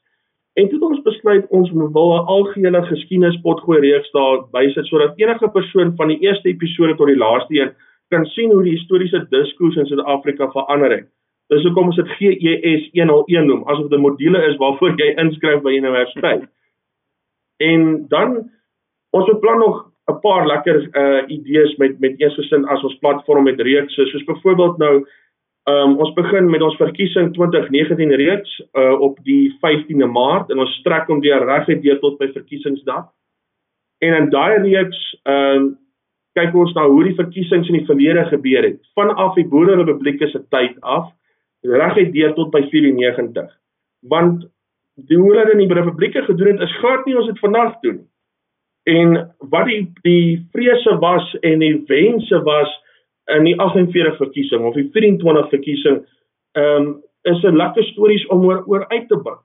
En 0.53 0.69
toe 0.69 0.79
het 0.79 0.87
ons 0.89 1.01
besluit 1.05 1.45
ons 1.49 1.71
wil 1.71 2.09
'n 2.15 2.25
algehele 2.35 2.81
geskiedenispotgooi 2.85 3.79
reeks 3.79 4.11
daar 4.11 4.37
bysit 4.51 4.85
sodat 4.85 5.17
enige 5.17 5.49
persoon 5.49 5.95
van 5.95 6.07
die 6.07 6.19
eerste 6.19 6.49
episode 6.49 6.95
tot 6.95 7.07
die 7.07 7.23
laaste 7.25 7.53
een 7.61 7.71
kan 8.09 8.25
sien 8.25 8.51
hoe 8.51 8.63
die 8.63 8.77
historiese 8.77 9.25
diskurs 9.29 9.75
in 9.75 9.85
Suid-Afrika 9.85 10.51
verander 10.51 10.91
het. 10.91 11.07
Dis 11.49 11.63
hoekom 11.65 11.85
ons 11.85 11.95
dit 11.95 12.09
GES 12.17 12.89
101 12.93 13.45
noem, 13.45 13.63
asof 13.69 13.89
dit 13.89 13.99
'n 13.99 14.01
module 14.01 14.45
is 14.47 14.57
waarvoor 14.57 14.93
jy 14.97 15.13
inskryf 15.17 15.61
by 15.61 15.71
universiteit. 15.71 16.43
En 17.57 18.05
dan 18.07 18.49
ons 19.09 19.25
beplan 19.25 19.59
nog 19.59 19.91
'n 20.09 20.19
paar 20.19 20.47
lekker 20.47 20.77
uh 21.01 21.23
idees 21.27 21.75
met 21.77 21.99
met 21.99 22.19
eensgesind 22.19 22.67
as 22.67 22.83
ons 22.83 22.97
platform 22.97 23.43
met 23.43 23.61
reekse, 23.61 24.05
soos 24.05 24.23
byvoorbeeld 24.23 24.77
nou 24.77 25.05
um 25.69 25.97
ons 26.01 26.13
begin 26.17 26.49
met 26.49 26.63
ons 26.65 26.77
verkiesing 26.79 27.33
2019 27.35 28.15
reeks 28.21 28.55
uh 28.73 28.95
op 29.05 29.19
die 29.27 29.51
15de 29.63 30.07
Maart 30.09 30.49
en 30.49 30.63
ons 30.65 30.77
strek 30.81 31.09
hom 31.11 31.21
deur 31.21 31.45
reguit 31.45 31.83
deur 31.83 31.99
tot 31.99 32.17
by 32.21 32.31
verkiesingsdag. 32.33 33.05
En 33.99 34.15
in 34.21 34.29
daai 34.33 34.63
reeks 34.65 34.99
um 35.25 35.75
kyk 36.37 36.55
ons 36.55 36.73
na 36.77 36.85
hoe 36.87 37.03
die 37.03 37.17
verkiesings 37.17 37.67
in 37.67 37.79
die 37.81 37.87
verlede 37.87 38.25
gebeur 38.29 38.63
het. 38.63 38.79
Vanaf 38.95 39.35
die 39.35 39.47
Boerderyrepubliek 39.49 40.21
se 40.29 40.43
tyd 40.53 40.77
af 40.81 41.09
reguit 41.63 42.13
deur 42.13 42.33
tot 42.35 42.51
by 42.51 42.61
94 42.71 43.49
want 44.07 44.45
die 45.07 45.17
hoe 45.17 45.31
hulle 45.33 45.51
in 45.51 45.63
die 45.63 45.73
republieke 45.75 46.23
gedoen 46.27 46.55
het 46.55 46.67
is 46.67 46.77
glad 46.79 47.05
nie 47.05 47.17
ons 47.19 47.27
het 47.27 47.39
vandag 47.43 47.75
doen 47.83 47.99
en 48.87 49.17
wat 49.51 49.67
die 49.67 49.81
die 50.03 50.47
vrese 50.53 50.95
was 51.03 51.33
en 51.41 51.59
die 51.59 51.83
wense 51.87 52.41
was 52.47 52.71
in 53.35 53.43
die 53.43 53.57
48 53.59 54.17
verkiesing 54.17 54.65
of 54.65 54.73
die 54.73 54.89
24 54.93 55.49
verkiesing 55.49 56.01
ehm 56.57 56.87
um, 56.87 56.97
is 57.27 57.43
'n 57.43 57.55
lekker 57.55 57.83
stories 57.83 58.25
om 58.27 58.45
oor 58.45 58.63
oor 58.65 58.87
uit 58.87 59.07
te 59.07 59.17
bring 59.17 59.39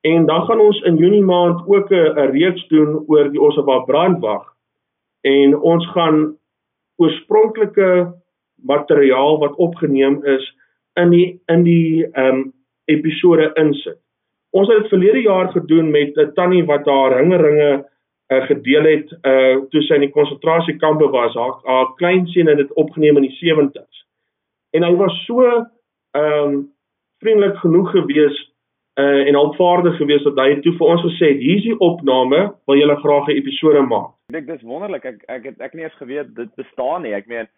en 0.00 0.26
dan 0.26 0.42
gaan 0.46 0.60
ons 0.60 0.80
in 0.82 0.96
Junie 0.96 1.22
maand 1.22 1.62
ook 1.66 1.90
'n 1.90 2.30
reeks 2.32 2.66
doen 2.68 3.04
oor 3.06 3.30
die 3.30 3.40
Ossewa 3.40 3.78
brandwag 3.78 4.44
en 5.20 5.56
ons 5.58 5.86
gaan 5.94 6.36
oorspronklike 6.96 8.14
materiaal 8.62 9.38
wat 9.38 9.54
opgeneem 9.54 10.24
is 10.24 10.54
in 10.94 11.10
die 11.10 11.40
in 11.46 11.62
die 11.62 12.06
ehm 12.12 12.34
um, 12.34 12.52
episode 12.86 13.50
insit. 13.54 13.98
Ons 14.54 14.68
het 14.70 14.82
dit 14.82 14.92
verlede 14.92 15.20
jaar 15.20 15.48
gedoen 15.52 15.90
met 15.90 16.16
'n 16.16 16.32
tannie 16.34 16.64
wat 16.64 16.86
haar 16.86 17.16
ringeringe 17.16 17.84
uh, 18.28 18.42
gedeel 18.46 18.84
het 18.84 19.12
uh 19.22 19.56
toe 19.70 19.82
sy 19.82 19.98
in 19.98 20.06
die 20.06 20.14
konsentrasiekampe 20.14 21.08
was. 21.14 21.34
Haar, 21.34 21.56
haar 21.64 21.92
kleinseun 22.00 22.50
het 22.50 22.62
dit 22.62 22.72
opgeneem 22.74 23.20
in 23.20 23.28
die 23.28 23.38
70's. 23.38 24.04
En 24.70 24.86
hy 24.86 24.92
was 24.94 25.24
so 25.24 25.44
ehm 25.46 26.54
um, 26.54 26.56
vriendelik 27.18 27.56
genoeg 27.56 27.90
geweest 27.90 28.52
uh 29.00 29.26
en 29.28 29.34
hulpvaardig 29.34 29.96
geweest 29.96 30.24
dat 30.24 30.40
hy 30.40 30.60
toe 30.64 30.72
vir 30.78 30.88
ons 30.94 31.04
gesê 31.04 31.34
het 31.34 31.44
hier's 31.44 31.64
die 31.64 31.78
opname 31.78 32.40
wil 32.66 32.80
julle 32.80 32.96
graag 33.04 33.28
'n 33.28 33.38
episode 33.42 33.82
maak. 33.82 34.10
Ek 34.28 34.34
dink 34.34 34.46
dis 34.46 34.62
wonderlik. 34.62 35.04
Ek 35.04 35.22
ek 35.28 35.44
het 35.44 35.60
ek 35.60 35.74
nie 35.74 35.84
eens 35.84 36.02
geweet 36.02 36.34
dit 36.34 36.54
bestaan 36.54 37.02
nie. 37.02 37.14
Ek 37.14 37.26
meen 37.26 37.48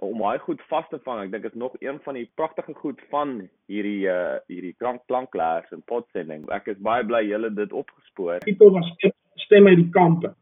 om 0.00 0.18
baie 0.18 0.38
goed 0.38 0.62
vas 0.68 0.86
te 0.90 0.98
vang. 1.04 1.24
Ek 1.24 1.30
dink 1.30 1.42
dit 1.42 1.52
is 1.52 1.58
nog 1.58 1.74
een 1.80 1.98
van 2.04 2.14
die 2.14 2.30
pragtige 2.34 2.74
goed 2.74 3.00
van 3.10 3.48
hierdie 3.66 4.06
uh 4.08 4.38
hierdie 4.48 4.74
klank 4.78 5.02
klankleers 5.06 5.72
en 5.72 5.82
potsending. 5.90 6.46
Ek 6.52 6.66
is 6.72 6.78
baie 6.78 7.04
bly 7.04 7.24
julle 7.28 7.50
dit 7.54 7.72
opgespoor. 7.72 8.38
Titel 8.46 8.70
was 8.70 8.90
stem 9.36 9.66
uit 9.66 9.76
die 9.76 9.90
kampe. 9.90 10.34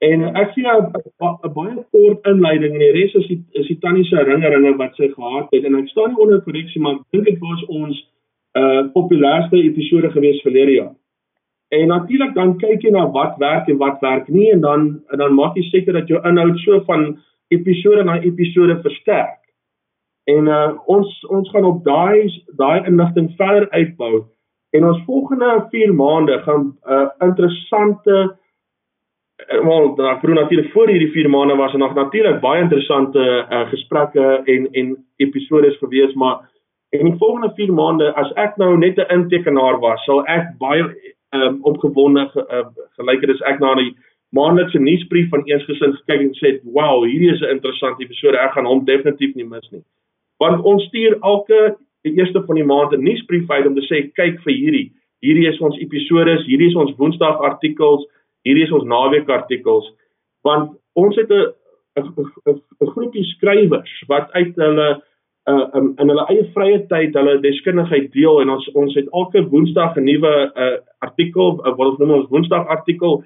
En 0.00 0.22
ek 0.34 0.54
sien 0.54 0.64
nou 0.64 0.78
'n 0.80 1.52
baie 1.54 1.84
kort 1.92 2.26
inleiding 2.26 2.72
en 2.72 2.84
die 2.84 2.92
res 2.92 3.14
is 3.14 3.26
die 3.28 3.42
is 3.60 3.66
die 3.66 3.78
tannie 3.80 4.04
se 4.04 4.16
herinneringe 4.16 4.76
wat 4.78 4.94
sy 4.96 5.08
gehad 5.12 5.52
het 5.52 5.64
en 5.64 5.76
ek 5.76 5.88
staan 5.88 6.14
nie 6.14 6.22
onder 6.24 6.40
korreksie 6.40 6.80
maar 6.80 6.98
dink 7.12 7.24
dit 7.24 7.38
was 7.38 7.64
ons 7.68 7.98
uh 8.60 8.88
populairste 8.94 9.56
episode 9.56 10.10
gewees 10.10 10.40
verlede 10.42 10.72
jaar. 10.72 10.94
En 11.68 11.86
natuurlik 11.88 12.34
dan 12.34 12.56
kyk 12.58 12.82
jy 12.82 12.90
na 12.90 13.10
wat 13.10 13.36
werk 13.38 13.68
en 13.68 13.76
wat 13.76 14.00
werk 14.00 14.28
nie 14.28 14.50
en 14.52 14.60
dan 14.60 15.04
en 15.12 15.18
dan 15.18 15.34
maak 15.34 15.54
jy 15.56 15.62
seker 15.68 15.92
dat 15.92 16.08
jou 16.08 16.20
inhoud 16.28 16.58
so 16.58 16.80
van 16.88 17.18
episode 17.48 18.04
na 18.04 18.20
episode 18.20 18.80
versterk. 18.82 19.38
En 20.24 20.48
uh 20.48 20.72
ons 20.86 21.24
ons 21.28 21.50
gaan 21.50 21.64
op 21.64 21.84
daai 21.84 22.26
daai 22.56 22.86
inligting 22.86 23.30
verder 23.36 23.70
uitbou 23.70 24.24
en 24.70 24.84
ons 24.84 25.02
volgende 25.06 25.66
4 25.70 25.94
maande 25.94 26.38
gaan 26.42 26.64
'n 26.66 26.92
uh, 26.92 27.08
interessante 27.18 28.36
uh, 29.50 29.64
wel 29.64 29.94
daar 29.94 30.18
vroeg 30.20 30.34
natuurlik 30.34 30.72
voor 30.72 30.88
hierdie 30.88 31.12
4 31.12 31.30
maande 31.30 31.56
was 31.56 31.72
er 31.72 31.78
nog 31.78 31.94
natuurlik 31.94 32.40
baie 32.40 32.62
interessante 32.62 33.46
uh, 33.50 33.68
gesprekke 33.68 34.42
en 34.44 34.70
en 34.72 35.06
episodes 35.16 35.78
gewees 35.78 36.14
maar 36.14 36.50
En 36.90 37.04
die 37.04 37.16
volgende 37.16 37.52
4 37.54 37.72
maande 37.72 38.12
as 38.18 38.30
ek 38.44 38.56
nou 38.58 38.76
net 38.78 38.98
'n 38.98 39.12
intekenaar 39.14 39.78
was, 39.78 40.04
sal 40.04 40.24
ek 40.26 40.46
baie 40.58 40.82
um, 41.30 41.58
opgewonde 41.62 42.24
ge, 42.32 42.42
uh, 42.50 42.66
gelyk 42.98 43.20
het 43.20 43.30
as 43.30 43.44
ek 43.52 43.60
na 43.62 43.74
die 43.78 43.92
maandelikse 44.34 44.78
nuusbrief 44.78 45.28
van 45.30 45.44
eensgesind 45.46 45.94
gekyk 46.00 46.20
en 46.20 46.34
sê, 46.38 46.50
"Wow, 46.64 47.04
hierdie 47.04 47.30
is 47.30 47.40
'n 47.40 47.54
interessante 47.54 48.02
episode. 48.02 48.36
Ek 48.38 48.52
gaan 48.52 48.66
hom 48.66 48.84
definitief 48.84 49.34
nie 49.34 49.44
mis 49.44 49.70
nie." 49.70 49.84
Want 50.38 50.64
ons 50.64 50.84
stuur 50.84 51.18
elke 51.22 51.76
die 52.02 52.14
eerste 52.16 52.42
van 52.46 52.56
die 52.56 52.64
maand 52.64 52.92
'n 52.92 53.02
nuusbrief 53.02 53.50
uit 53.50 53.66
om 53.66 53.74
te 53.74 53.86
sê 53.88 54.10
kyk 54.14 54.40
vir 54.44 54.54
hierdie. 54.54 54.92
Hierdie 55.20 55.48
is 55.48 55.60
ons 55.60 55.76
episodes, 55.78 56.46
hierdie 56.46 56.68
is 56.68 56.74
ons 56.74 56.96
Woensdag 56.96 57.40
artikels, 57.40 58.06
hierdie 58.44 58.64
is 58.64 58.72
ons 58.72 58.84
naweek 58.84 59.28
artikels 59.28 59.88
want 60.42 60.76
ons 60.96 61.16
het 61.16 61.30
'n 61.30 61.52
'n 62.00 62.90
groepie 62.94 63.24
skrywers 63.24 63.92
wat 64.08 64.30
uit 64.32 64.56
hulle 64.56 65.02
uh 65.48 65.66
um, 65.74 65.94
in 65.98 66.08
hulle 66.08 66.26
eie 66.28 66.44
vrye 66.54 66.78
tyd 66.88 67.14
hulle 67.14 67.40
deskundigheid 67.40 68.12
deel 68.12 68.40
en 68.40 68.50
ons 68.50 68.68
ons 68.74 68.94
het 68.94 69.08
elke 69.12 69.42
Woensdag 69.50 69.96
'n 69.96 70.04
nuwe 70.04 70.52
uh 70.56 70.78
artikel 70.98 71.60
uh, 71.60 71.76
wat 71.76 71.86
ons 71.90 71.98
noem 71.98 72.10
ons 72.10 72.30
Woensdag 72.30 72.66
artikel. 72.66 73.24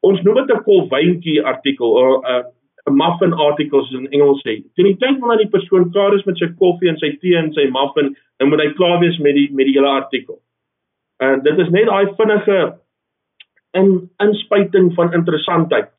Ons 0.00 0.22
noem 0.22 0.34
dit 0.34 0.56
'n 0.56 0.64
kolwyntjie 0.64 1.42
artikel 1.42 1.90
uh, 2.02 2.20
'n 2.36 2.44
muffin 2.90 3.32
artikel 3.32 3.84
soos 3.84 4.00
in 4.00 4.10
Engels 4.10 4.42
sê. 4.42 4.58
Teen 4.74 4.88
die 4.90 4.98
tyd 4.98 5.20
wanneer 5.20 5.44
die 5.44 5.52
persoon 5.52 5.90
klaar 5.94 6.14
is 6.16 6.24
met 6.26 6.38
sy 6.38 6.48
koffie 6.58 6.90
en 6.90 6.98
sy 6.98 7.12
tee 7.22 7.36
en 7.38 7.52
sy 7.54 7.68
muffin, 7.70 8.14
dan 8.38 8.50
moet 8.50 8.60
hy 8.64 8.72
klaar 8.78 8.98
wees 9.00 9.18
met 9.22 9.36
die 9.38 9.48
met 9.54 9.68
die 9.70 9.76
hele 9.76 9.88
artikel. 9.88 10.40
En 11.22 11.42
dit 11.42 11.58
is 11.58 11.70
net 11.70 11.86
daai 11.86 12.10
vinnige 12.18 12.58
in 13.78 13.92
inspuiting 14.20 14.90
van 14.94 15.14
interessantheid 15.14 15.92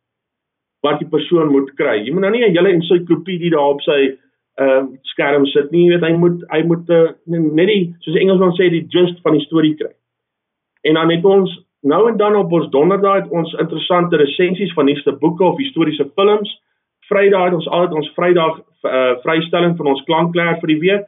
wat 0.84 1.00
die 1.00 1.08
persoon 1.08 1.52
moet 1.54 1.72
kry. 1.80 2.02
Jy 2.04 2.12
moet 2.12 2.28
nou 2.28 2.32
nie 2.32 2.44
'n 2.44 2.56
hele 2.56 2.76
ensiklopedie 2.76 3.52
daar 3.52 3.74
op 3.76 3.82
sy 3.82 4.18
uh 4.62 4.84
skerm 5.02 5.46
sit 5.46 5.72
nie, 5.72 5.88
jy 5.88 5.96
weet 5.96 6.04
hy 6.04 6.14
moet 6.18 6.44
hy 6.52 6.62
moet 6.64 6.90
uh, 6.90 7.10
net 7.26 7.68
die 7.68 7.96
soos 8.02 8.14
die 8.14 8.22
Engelsman 8.22 8.54
sê 8.54 8.70
die 8.70 8.86
gist 8.92 9.22
van 9.24 9.34
die 9.34 9.46
storie 9.46 9.76
kry. 9.76 9.94
En 10.84 10.94
dan 10.94 11.10
het 11.10 11.26
ons 11.26 11.50
nou 11.82 12.10
en 12.10 12.18
dan 12.18 12.36
op 12.36 12.52
ons 12.52 12.70
donderdag 12.70 13.24
het 13.24 13.32
ons 13.32 13.54
interessante 13.54 14.18
resensies 14.18 14.74
van 14.74 14.86
nuutste 14.86 15.12
boeke 15.12 15.44
of 15.44 15.58
historiese 15.58 16.06
films. 16.16 16.52
Vrydag 17.10 17.44
het 17.44 17.54
ons 17.54 17.68
altyd 17.68 17.98
ons 18.00 18.12
Vrydag 18.18 18.60
uh 18.84 19.16
vrystelling 19.24 19.78
van 19.78 19.88
ons 19.94 20.04
klankklaer 20.08 20.60
vir 20.62 20.68
die 20.74 20.80
week. 20.80 21.06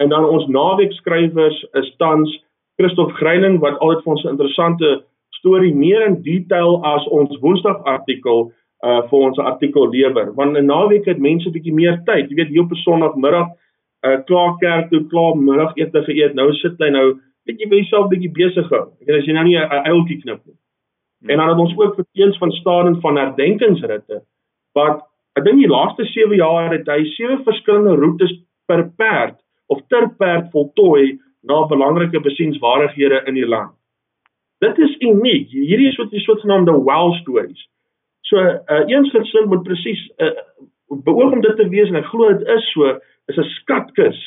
En 0.00 0.08
dan 0.08 0.24
ons 0.24 0.46
naweek 0.48 0.92
skrywers 0.92 1.58
is 1.80 1.90
tans 2.00 2.30
Christof 2.80 3.12
Greiling 3.18 3.58
wat 3.60 3.78
altyd 3.78 4.04
vir 4.04 4.12
ons 4.12 4.24
'n 4.24 4.34
interessante 4.34 5.02
storie 5.40 5.74
meer 5.74 6.06
in 6.06 6.22
detail 6.22 6.80
as 6.84 7.06
ons 7.08 7.40
Woensdag 7.40 7.84
artikel 7.84 8.52
uh 8.84 9.02
vir 9.08 9.18
ons 9.18 9.38
artikel 9.38 9.90
lewer. 9.90 10.32
Want 10.34 10.56
'n 10.56 10.66
naweek 10.66 11.06
het 11.06 11.18
mense 11.18 11.50
bietjie 11.50 11.74
meer 11.74 12.00
tyd. 12.06 12.30
Jy 12.30 12.36
weet 12.36 12.48
hier 12.48 12.62
op 12.62 12.72
'n 12.72 12.84
sonoggmiddag 12.84 13.48
uh 14.06 14.18
klaar 14.24 14.56
kerk 14.58 14.90
toe 14.90 15.04
klaar 15.08 15.36
middagete 15.36 16.02
geëet. 16.08 16.34
Nou 16.34 16.52
sit 16.52 16.78
hy 16.78 16.90
nou 16.90 17.20
weet 17.44 17.60
jy 17.60 17.68
jouself 17.68 18.08
bietjie 18.08 18.32
besig 18.32 18.68
hou 18.70 18.88
ek 19.00 19.06
weet 19.06 19.20
as 19.20 19.26
jy 19.26 19.32
nou 19.32 19.44
nie 19.44 19.58
'n 19.58 19.84
eiltjie 19.84 20.20
knip 20.22 20.40
nie. 20.46 20.56
En 21.28 21.36
dan 21.36 21.48
het 21.48 21.58
ons 21.58 21.76
ook 21.76 21.94
verteens 21.94 22.38
van 22.38 22.50
staan 22.50 22.86
en 22.86 23.00
van 23.00 23.16
herdenkingsritte 23.16 24.22
wat 24.72 25.09
ek 25.40 25.46
dink 25.48 25.62
die 25.62 25.72
laaste 25.72 26.04
7 26.04 26.36
jaar 26.36 26.72
het 26.74 26.88
hy 26.90 27.00
sewe 27.16 27.40
verskillende 27.46 27.96
roetes 27.96 28.32
per 28.68 28.84
perd 29.00 29.38
of 29.72 29.80
ter 29.88 30.08
perd 30.20 30.50
voltooi 30.52 31.18
na 31.48 31.62
belangrike 31.70 32.20
besienswaardighede 32.20 33.22
in 33.30 33.38
die 33.38 33.48
land. 33.48 33.72
Dit 34.60 34.76
is 34.78 34.92
uniek. 35.00 35.48
Hierdie 35.48 35.88
is 35.88 35.96
wat 35.96 36.10
die 36.12 36.20
sogenaamde 36.20 36.74
wow 36.84 37.14
stories. 37.22 37.62
So 38.28 38.36
uh, 38.36 38.82
eensgesind 38.92 39.48
moet 39.48 39.64
presies 39.64 40.02
uh, 40.20 40.34
beoog 41.06 41.32
om 41.32 41.40
dit 41.40 41.56
te 41.56 41.68
wees 41.72 41.88
en 41.88 41.96
ek 42.02 42.10
glo 42.12 42.28
dit 42.34 42.44
is 42.56 42.68
so 42.74 42.92
is 43.30 43.38
'n 43.38 43.48
skatkis 43.62 44.20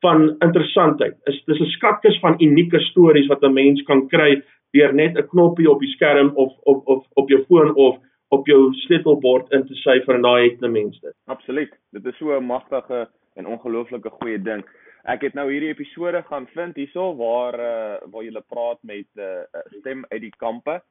van 0.00 0.30
interessantheid. 0.46 1.18
Is 1.28 1.42
dis 1.44 1.60
'n 1.60 1.74
skatkis 1.76 2.16
van 2.24 2.40
unieke 2.40 2.80
stories 2.88 3.28
wat 3.28 3.44
'n 3.44 3.52
mens 3.52 3.82
kan 3.82 4.08
kry 4.08 4.40
deur 4.72 4.94
net 4.94 5.18
'n 5.18 5.28
knoppie 5.28 5.70
op 5.70 5.80
die 5.80 5.92
skerm 5.92 6.32
of 6.34 6.52
of 6.64 6.84
of 6.84 7.04
op 7.14 7.28
jou 7.28 7.44
foon 7.48 7.74
of 7.74 8.00
op 8.34 8.48
jou 8.50 8.60
sleutelbord 8.84 9.52
in 9.56 9.66
te 9.68 9.76
syfer 9.82 10.18
en 10.18 10.26
daai 10.26 10.50
het 10.50 10.62
'n 10.62 10.72
mens 10.72 11.00
dit. 11.00 11.14
Absoluut. 11.26 11.72
Dit 11.92 12.06
is 12.06 12.16
so 12.16 12.36
'n 12.36 12.44
magtige 12.44 13.08
en 13.34 13.46
ongelooflike 13.46 14.10
goeie 14.10 14.42
ding. 14.42 14.64
Ek 15.04 15.20
het 15.20 15.34
nou 15.34 15.50
hierdie 15.50 15.74
episode 15.74 16.22
gaan 16.22 16.46
vind 16.46 16.76
hierso 16.76 17.16
waar 17.16 17.54
uh, 17.54 18.10
waar 18.10 18.24
jy 18.24 18.42
praat 18.48 18.78
met 18.82 19.06
'n 19.16 19.20
uh, 19.20 19.78
stem 19.80 20.04
uit 20.08 20.20
die 20.20 20.36
kampe 20.36 20.82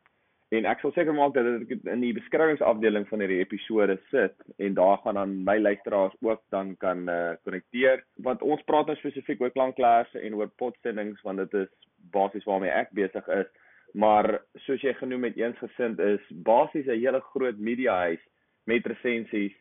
En 0.54 0.68
ek 0.70 0.84
sal 0.84 0.92
seker 0.94 1.16
maak 1.18 1.34
dat 1.34 1.48
dit 1.66 1.88
in 1.90 2.04
die 2.04 2.14
beskrywingsafdeling 2.14 3.08
van 3.10 3.24
hierdie 3.24 3.40
episode 3.42 3.96
sit 4.12 4.36
en 4.62 4.76
daar 4.78 5.00
gaan 5.02 5.18
dan 5.18 5.32
my 5.48 5.56
luisteraars 5.58 6.14
ook 6.22 6.44
dan 6.54 6.76
kan 6.78 7.08
konnekteer 7.48 8.04
uh, 8.04 8.26
want 8.28 8.44
ons 8.46 8.62
praat 8.70 8.90
nou 8.90 8.98
spesifiek 9.00 9.42
oor 9.42 9.54
klankklasse 9.56 10.22
en 10.22 10.38
oor 10.38 10.52
potsendings 10.62 11.22
want 11.26 11.42
dit 11.42 11.56
is 11.64 11.72
basies 12.14 12.46
waarmee 12.46 12.70
ek 12.70 12.94
besig 12.94 13.28
is. 13.34 13.50
Maar 13.94 14.42
soos 14.66 14.82
jy 14.82 14.94
genoem 14.98 15.28
het 15.30 15.38
eensgesind 15.38 16.00
is 16.00 16.22
basies 16.46 16.88
'n 16.88 16.98
hele 16.98 17.22
groot 17.34 17.58
media 17.58 17.96
huis 17.96 18.24
met 18.66 18.86
resensies, 18.86 19.54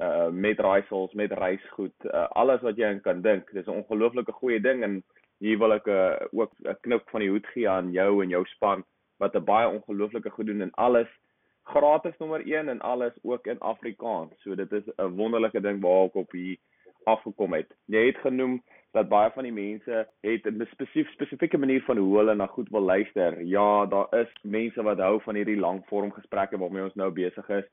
uh 0.00 0.28
met 0.28 0.58
raaisels, 0.58 1.12
met 1.12 1.32
reisgoed, 1.32 1.94
uh, 2.04 2.28
alles 2.30 2.60
wat 2.60 2.76
jy 2.76 3.00
kan 3.00 3.22
dink. 3.22 3.50
Dis 3.52 3.66
'n 3.66 3.82
ongelooflike 3.82 4.32
goeie 4.32 4.60
ding 4.60 4.82
en 4.82 5.02
hier 5.38 5.58
wil 5.58 5.72
ek 5.72 5.86
uh, 5.86 6.14
ook 6.30 6.52
'n 6.62 6.76
knip 6.80 7.10
van 7.10 7.20
die 7.20 7.30
hoed 7.30 7.46
gee 7.46 7.68
aan 7.68 7.90
jou 7.92 8.22
en 8.22 8.28
jou 8.28 8.44
span 8.46 8.84
wat 9.18 9.34
'n 9.34 9.44
baie 9.44 9.68
ongelooflike 9.68 10.30
goed 10.30 10.46
doen 10.46 10.60
en 10.60 10.74
alles 10.74 11.08
gratis 11.62 12.16
nommer 12.18 12.46
1 12.46 12.68
en 12.68 12.80
alles 12.80 13.12
ook 13.22 13.46
in 13.46 13.58
Afrikaans. 13.58 14.32
So 14.42 14.54
dit 14.54 14.72
is 14.72 14.86
'n 14.96 15.16
wonderlike 15.16 15.60
ding 15.60 15.80
waar 15.80 16.04
ek 16.04 16.14
op 16.14 16.30
hier 16.30 16.56
afgekom 17.04 17.52
het. 17.52 17.74
Jy 17.86 18.06
het 18.06 18.16
genoem 18.16 18.62
dat 18.92 19.08
baie 19.08 19.30
van 19.34 19.46
die 19.48 19.52
mense 19.52 20.06
het 20.20 20.46
'n 20.46 20.66
spesifiek 20.70 21.08
spesifieke 21.12 21.58
manier 21.58 21.82
van 21.82 21.96
hoe 21.96 22.16
hulle 22.16 22.34
na 22.34 22.46
goed 22.46 22.68
wil 22.68 22.80
luister. 22.80 23.42
Ja, 23.44 23.86
daar 23.86 24.06
is 24.10 24.32
mense 24.42 24.82
wat 24.82 24.98
hou 24.98 25.20
van 25.20 25.34
hierdie 25.34 25.58
langvorm 25.58 26.12
gesprekke 26.12 26.58
waarmee 26.58 26.82
ons 26.82 26.94
nou 26.94 27.10
besig 27.10 27.48
is. 27.48 27.64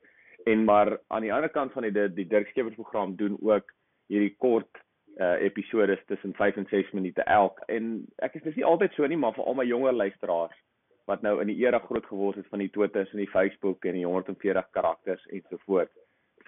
En 0.44 0.64
maar 0.64 0.98
aan 1.06 1.22
die 1.22 1.32
ander 1.32 1.50
kant 1.50 1.72
van 1.72 1.82
die 1.82 2.12
die 2.12 2.26
Dirk 2.26 2.48
Skeepers 2.48 2.74
program 2.74 3.16
doen 3.16 3.36
ook 3.40 3.72
hierdie 4.06 4.36
kort 4.36 4.78
uh 5.16 5.42
episode 5.42 6.02
tussen 6.06 6.34
5 6.34 6.56
en 6.56 6.66
6 6.70 6.90
minute 6.90 7.22
elk. 7.22 7.60
En 7.66 8.06
ek 8.16 8.34
is 8.34 8.42
dis 8.42 8.54
nie 8.54 8.64
altyd 8.64 8.92
so 8.92 9.06
nie, 9.06 9.16
maar 9.16 9.34
vir 9.34 9.44
al 9.44 9.54
my 9.54 9.64
jonger 9.64 9.92
luisteraars 9.92 10.56
wat 11.10 11.22
nou 11.22 11.40
in 11.40 11.50
die 11.50 11.58
era 11.64 11.78
groot 11.78 12.06
geword 12.06 12.36
het 12.36 12.48
van 12.52 12.62
die 12.62 12.70
Twitters 12.70 13.10
en 13.12 13.18
die 13.18 13.30
Facebook 13.30 13.84
en 13.84 13.98
die 13.98 14.06
140 14.06 14.70
karakters 14.70 15.26
ensovoorts 15.26 15.92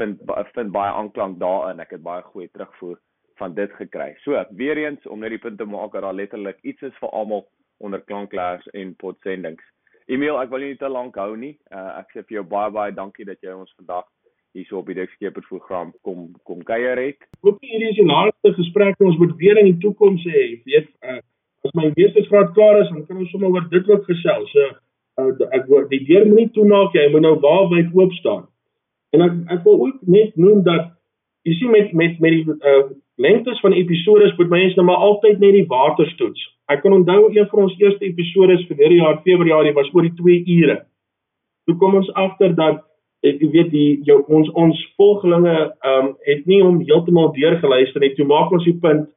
vind 0.01 0.21
vind 0.55 0.73
baie 0.73 0.93
aanklank 0.93 1.39
daarin 1.41 1.81
ek 1.85 1.97
het 1.97 2.03
baie 2.03 2.23
goeie 2.23 2.51
terugvoer 2.53 3.01
van 3.43 3.55
dit 3.59 3.73
gekry. 3.81 4.13
So 4.23 4.39
weer 4.63 4.79
eens 4.79 5.07
om 5.11 5.21
net 5.25 5.35
die 5.35 5.43
punt 5.43 5.59
te 5.59 5.67
maak 5.67 5.93
dat 5.93 6.07
daar 6.07 6.15
letterlik 6.15 6.59
iets 6.63 6.83
is 6.89 6.99
vir 7.03 7.11
almal 7.11 7.47
onder 7.83 8.03
klankklaers 8.07 8.67
en 8.79 8.95
potsendings. 9.03 9.65
Emil 10.07 10.39
ek 10.43 10.51
wil 10.51 10.63
nie 10.63 10.79
te 10.79 10.91
lank 10.91 11.19
hou 11.19 11.35
nie. 11.39 11.57
Uh, 11.75 11.99
ek 12.03 12.13
sê 12.15 12.23
vir 12.27 12.41
jou 12.41 12.45
baie 12.55 12.71
baie 12.75 12.95
dankie 12.95 13.27
dat 13.27 13.41
jy 13.43 13.55
ons 13.55 13.75
vandag 13.79 14.07
hierso 14.53 14.79
op 14.79 14.89
die 14.91 14.99
Dexkeper 14.99 15.45
program 15.49 15.93
kom 16.07 16.31
kom 16.49 16.63
kuier 16.69 17.01
het. 17.01 17.27
Hoop 17.47 17.61
hierdie 17.65 17.91
is 17.91 17.99
die 17.99 18.09
laaste 18.09 18.55
gesprek 18.59 19.01
ons 19.01 19.19
moet 19.21 19.35
weer 19.41 19.61
in 19.63 19.71
die 19.73 19.81
toekoms 19.85 20.25
hê. 20.29 20.47
Weet 20.69 20.91
uh, 21.03 21.21
as 21.67 21.77
my 21.79 21.91
meestersgraad 21.97 22.55
klaar 22.57 22.83
is, 22.83 22.91
dan 22.91 23.07
kan 23.07 23.23
ons 23.23 23.31
sommer 23.35 23.55
oor 23.55 23.69
dit 23.73 23.91
ook 23.91 24.09
gesels. 24.11 24.55
So 24.55 24.71
uh, 25.23 25.53
ek 25.59 25.71
word 25.71 25.91
die 25.95 26.03
deur 26.11 26.27
moenie 26.29 26.51
toemaak 26.57 26.99
jy 26.99 27.09
moet 27.15 27.27
nou 27.27 27.37
waar 27.45 27.71
wyd 27.73 27.95
oop 27.97 28.19
staan. 28.21 28.49
En 29.17 29.27
ek 29.29 29.39
ek 29.59 29.65
wil 29.69 29.87
ook 29.87 30.05
net 30.19 30.37
noem 30.41 30.63
dat 30.69 30.93
jy 31.49 31.57
sien 31.59 31.73
met 31.75 31.95
met 31.97 32.21
met 32.23 32.37
die 32.39 32.59
uh, 32.59 32.85
lengtes 33.17 33.61
van 33.61 33.73
episode 33.73 34.35
moet 34.37 34.49
mense 34.49 34.77
nou 34.77 34.87
maar 34.87 35.05
altyd 35.09 35.39
net 35.39 35.53
die 35.53 35.67
waters 35.69 36.15
toets. 36.17 36.41
Ek 36.73 36.83
kan 36.83 36.93
onthou 36.93 37.29
een 37.33 37.49
van 37.51 37.67
ons 37.67 37.77
eerste 37.79 38.05
episode 38.05 38.57
vir 38.69 38.77
hierdie 38.77 39.03
jaar 39.03 39.21
Februarie 39.27 39.75
was 39.77 39.91
oor 39.93 40.07
die 40.07 40.17
2 40.21 40.45
ure. 40.59 40.79
Toe 41.67 41.77
kom 41.77 41.95
ons 41.95 42.13
agter 42.15 42.55
dat 42.55 42.83
ek 43.23 43.43
weet 43.53 43.71
die 43.71 44.01
jou 44.07 44.19
ons 44.27 44.49
ons 44.59 44.79
volgelinge 44.99 45.55
ehm 45.55 46.07
um, 46.07 46.15
het 46.27 46.47
nie 46.47 46.63
om 46.65 46.81
heeltemal 46.81 47.33
deurgeluister 47.37 48.01
nie. 48.01 48.15
Toe 48.15 48.27
maak 48.27 48.51
ons 48.51 48.65
die 48.67 48.79
punt 48.79 49.09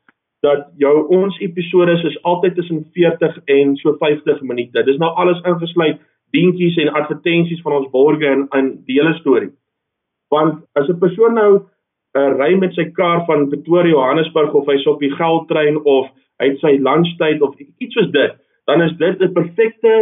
dat 0.46 0.68
jou 0.78 1.08
ons 1.10 1.38
episode 1.42 1.96
is 2.06 2.18
altyd 2.24 2.56
tussen 2.56 2.84
40 2.94 3.40
en 3.46 3.76
so 3.82 3.96
50 4.02 4.42
minute. 4.42 4.84
Dis 4.84 5.00
nou 5.02 5.10
alles 5.16 5.42
ingesluit 5.42 6.02
dingetjies 6.36 6.78
en 6.84 6.94
advertensies 7.00 7.62
van 7.62 7.80
ons 7.80 7.90
borgers 7.94 8.36
en 8.36 8.48
in 8.60 8.72
die 8.86 9.00
hele 9.00 9.14
storie. 9.22 9.52
Want 10.34 10.62
as 10.76 10.90
'n 10.90 11.00
persoon 11.00 11.34
nou 11.34 11.52
uh, 12.16 12.32
ry 12.40 12.56
met 12.60 12.74
sy 12.74 12.88
kar 12.96 13.24
van 13.30 13.50
Pretoria 13.52 13.92
Johannesburg 13.92 14.54
of 14.54 14.70
hy's 14.72 14.86
op 14.88 15.02
die 15.04 15.12
geldtrein 15.16 15.80
of 15.84 16.12
hy 16.42 16.52
het 16.52 16.62
sy 16.64 16.76
lunchtyd 16.84 17.42
of 17.46 17.56
iets 17.60 17.96
soos 17.96 18.12
dit, 18.12 18.36
dan 18.68 18.82
is 18.82 18.94
dit 19.00 19.22
'n 19.22 19.34
perfekte 19.34 19.94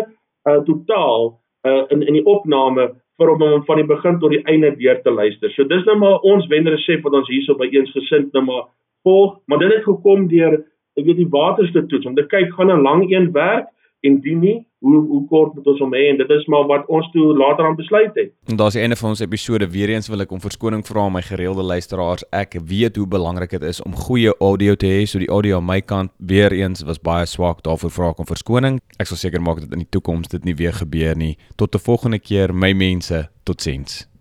uh, 0.50 0.60
totaal 0.66 1.40
uh, 1.68 1.84
in 1.90 2.02
in 2.02 2.14
die 2.14 2.26
opname 2.26 2.92
vir 3.18 3.30
om 3.30 3.42
hom 3.42 3.66
van 3.66 3.78
die 3.78 3.88
begin 3.88 4.20
tot 4.20 4.32
die 4.34 4.44
einde 4.50 4.72
deur 4.78 5.02
te 5.02 5.12
luister. 5.12 5.52
So 5.54 5.64
dis 5.64 5.86
nou 5.86 5.98
maar 5.98 6.20
ons 6.22 6.48
wenresep 6.48 7.04
wat 7.04 7.14
ons 7.14 7.30
hierso 7.30 7.56
by 7.56 7.70
eens 7.72 7.92
gesind 7.92 8.34
nou 8.34 8.44
maar 8.44 8.64
volg, 9.04 9.38
maar 9.48 9.60
dit 9.60 9.72
het 9.74 9.84
gekom 9.84 10.28
deur 10.28 10.64
ek 10.98 11.06
weet 11.06 11.22
die 11.22 11.30
waterste 11.30 11.86
toets 11.90 12.06
om 12.06 12.16
te 12.16 12.26
kyk 12.26 12.54
gaan 12.54 12.72
'n 12.72 12.82
lang 12.82 13.12
een 13.12 13.32
werk 13.32 13.68
en 14.04 14.20
die 14.24 14.36
nie 14.36 14.58
hoe 14.84 15.00
hoe 15.08 15.22
kort 15.32 15.54
moet 15.56 15.68
ons 15.72 15.80
hom 15.80 15.94
hê 15.96 16.10
en 16.12 16.20
dit 16.20 16.32
is 16.36 16.46
maar 16.52 16.66
wat 16.68 16.88
ons 16.92 17.08
toe 17.14 17.30
later 17.40 17.66
aan 17.66 17.78
besluit 17.80 18.12
het. 18.20 18.34
En 18.52 18.60
daar's 18.60 18.76
die 18.76 18.84
einde 18.84 19.00
van 19.00 19.14
ons 19.14 19.24
episode 19.24 19.70
weer 19.72 19.94
eens 19.94 20.10
wil 20.12 20.26
ek 20.26 20.32
om 20.36 20.44
verskoning 20.44 20.84
vra 20.88 21.06
aan 21.08 21.16
my 21.16 21.24
gereelde 21.24 21.64
luisteraars. 21.64 22.28
Ek 22.36 22.60
weet 22.68 23.00
hoe 23.00 23.08
belangrik 23.08 23.56
dit 23.56 23.64
is 23.72 23.82
om 23.88 23.96
goeie 23.96 24.36
audio 24.44 24.76
te 24.76 24.92
hê, 24.92 25.04
so 25.08 25.24
die 25.24 25.32
audio 25.32 25.62
aan 25.62 25.70
my 25.72 25.80
kant 25.82 26.12
weer 26.18 26.52
eens 26.52 26.84
was 26.84 27.00
baie 27.00 27.26
swak. 27.26 27.64
Daarvoor 27.64 27.96
vra 27.98 28.14
ek 28.14 28.24
om 28.26 28.32
verskoning. 28.36 28.82
Ek 29.00 29.08
sal 29.08 29.24
seker 29.24 29.44
maak 29.44 29.64
dat 29.64 29.72
in 29.72 29.86
die 29.86 29.92
toekoms 29.96 30.32
dit 30.36 30.44
nie 30.44 30.58
weer 30.60 30.76
gebeur 30.76 31.16
nie. 31.16 31.38
Tot 31.56 31.76
'n 31.76 31.80
volgende 31.80 32.20
keer, 32.20 32.54
my 32.54 32.74
mense. 32.74 33.30
Totsiens. 33.44 34.13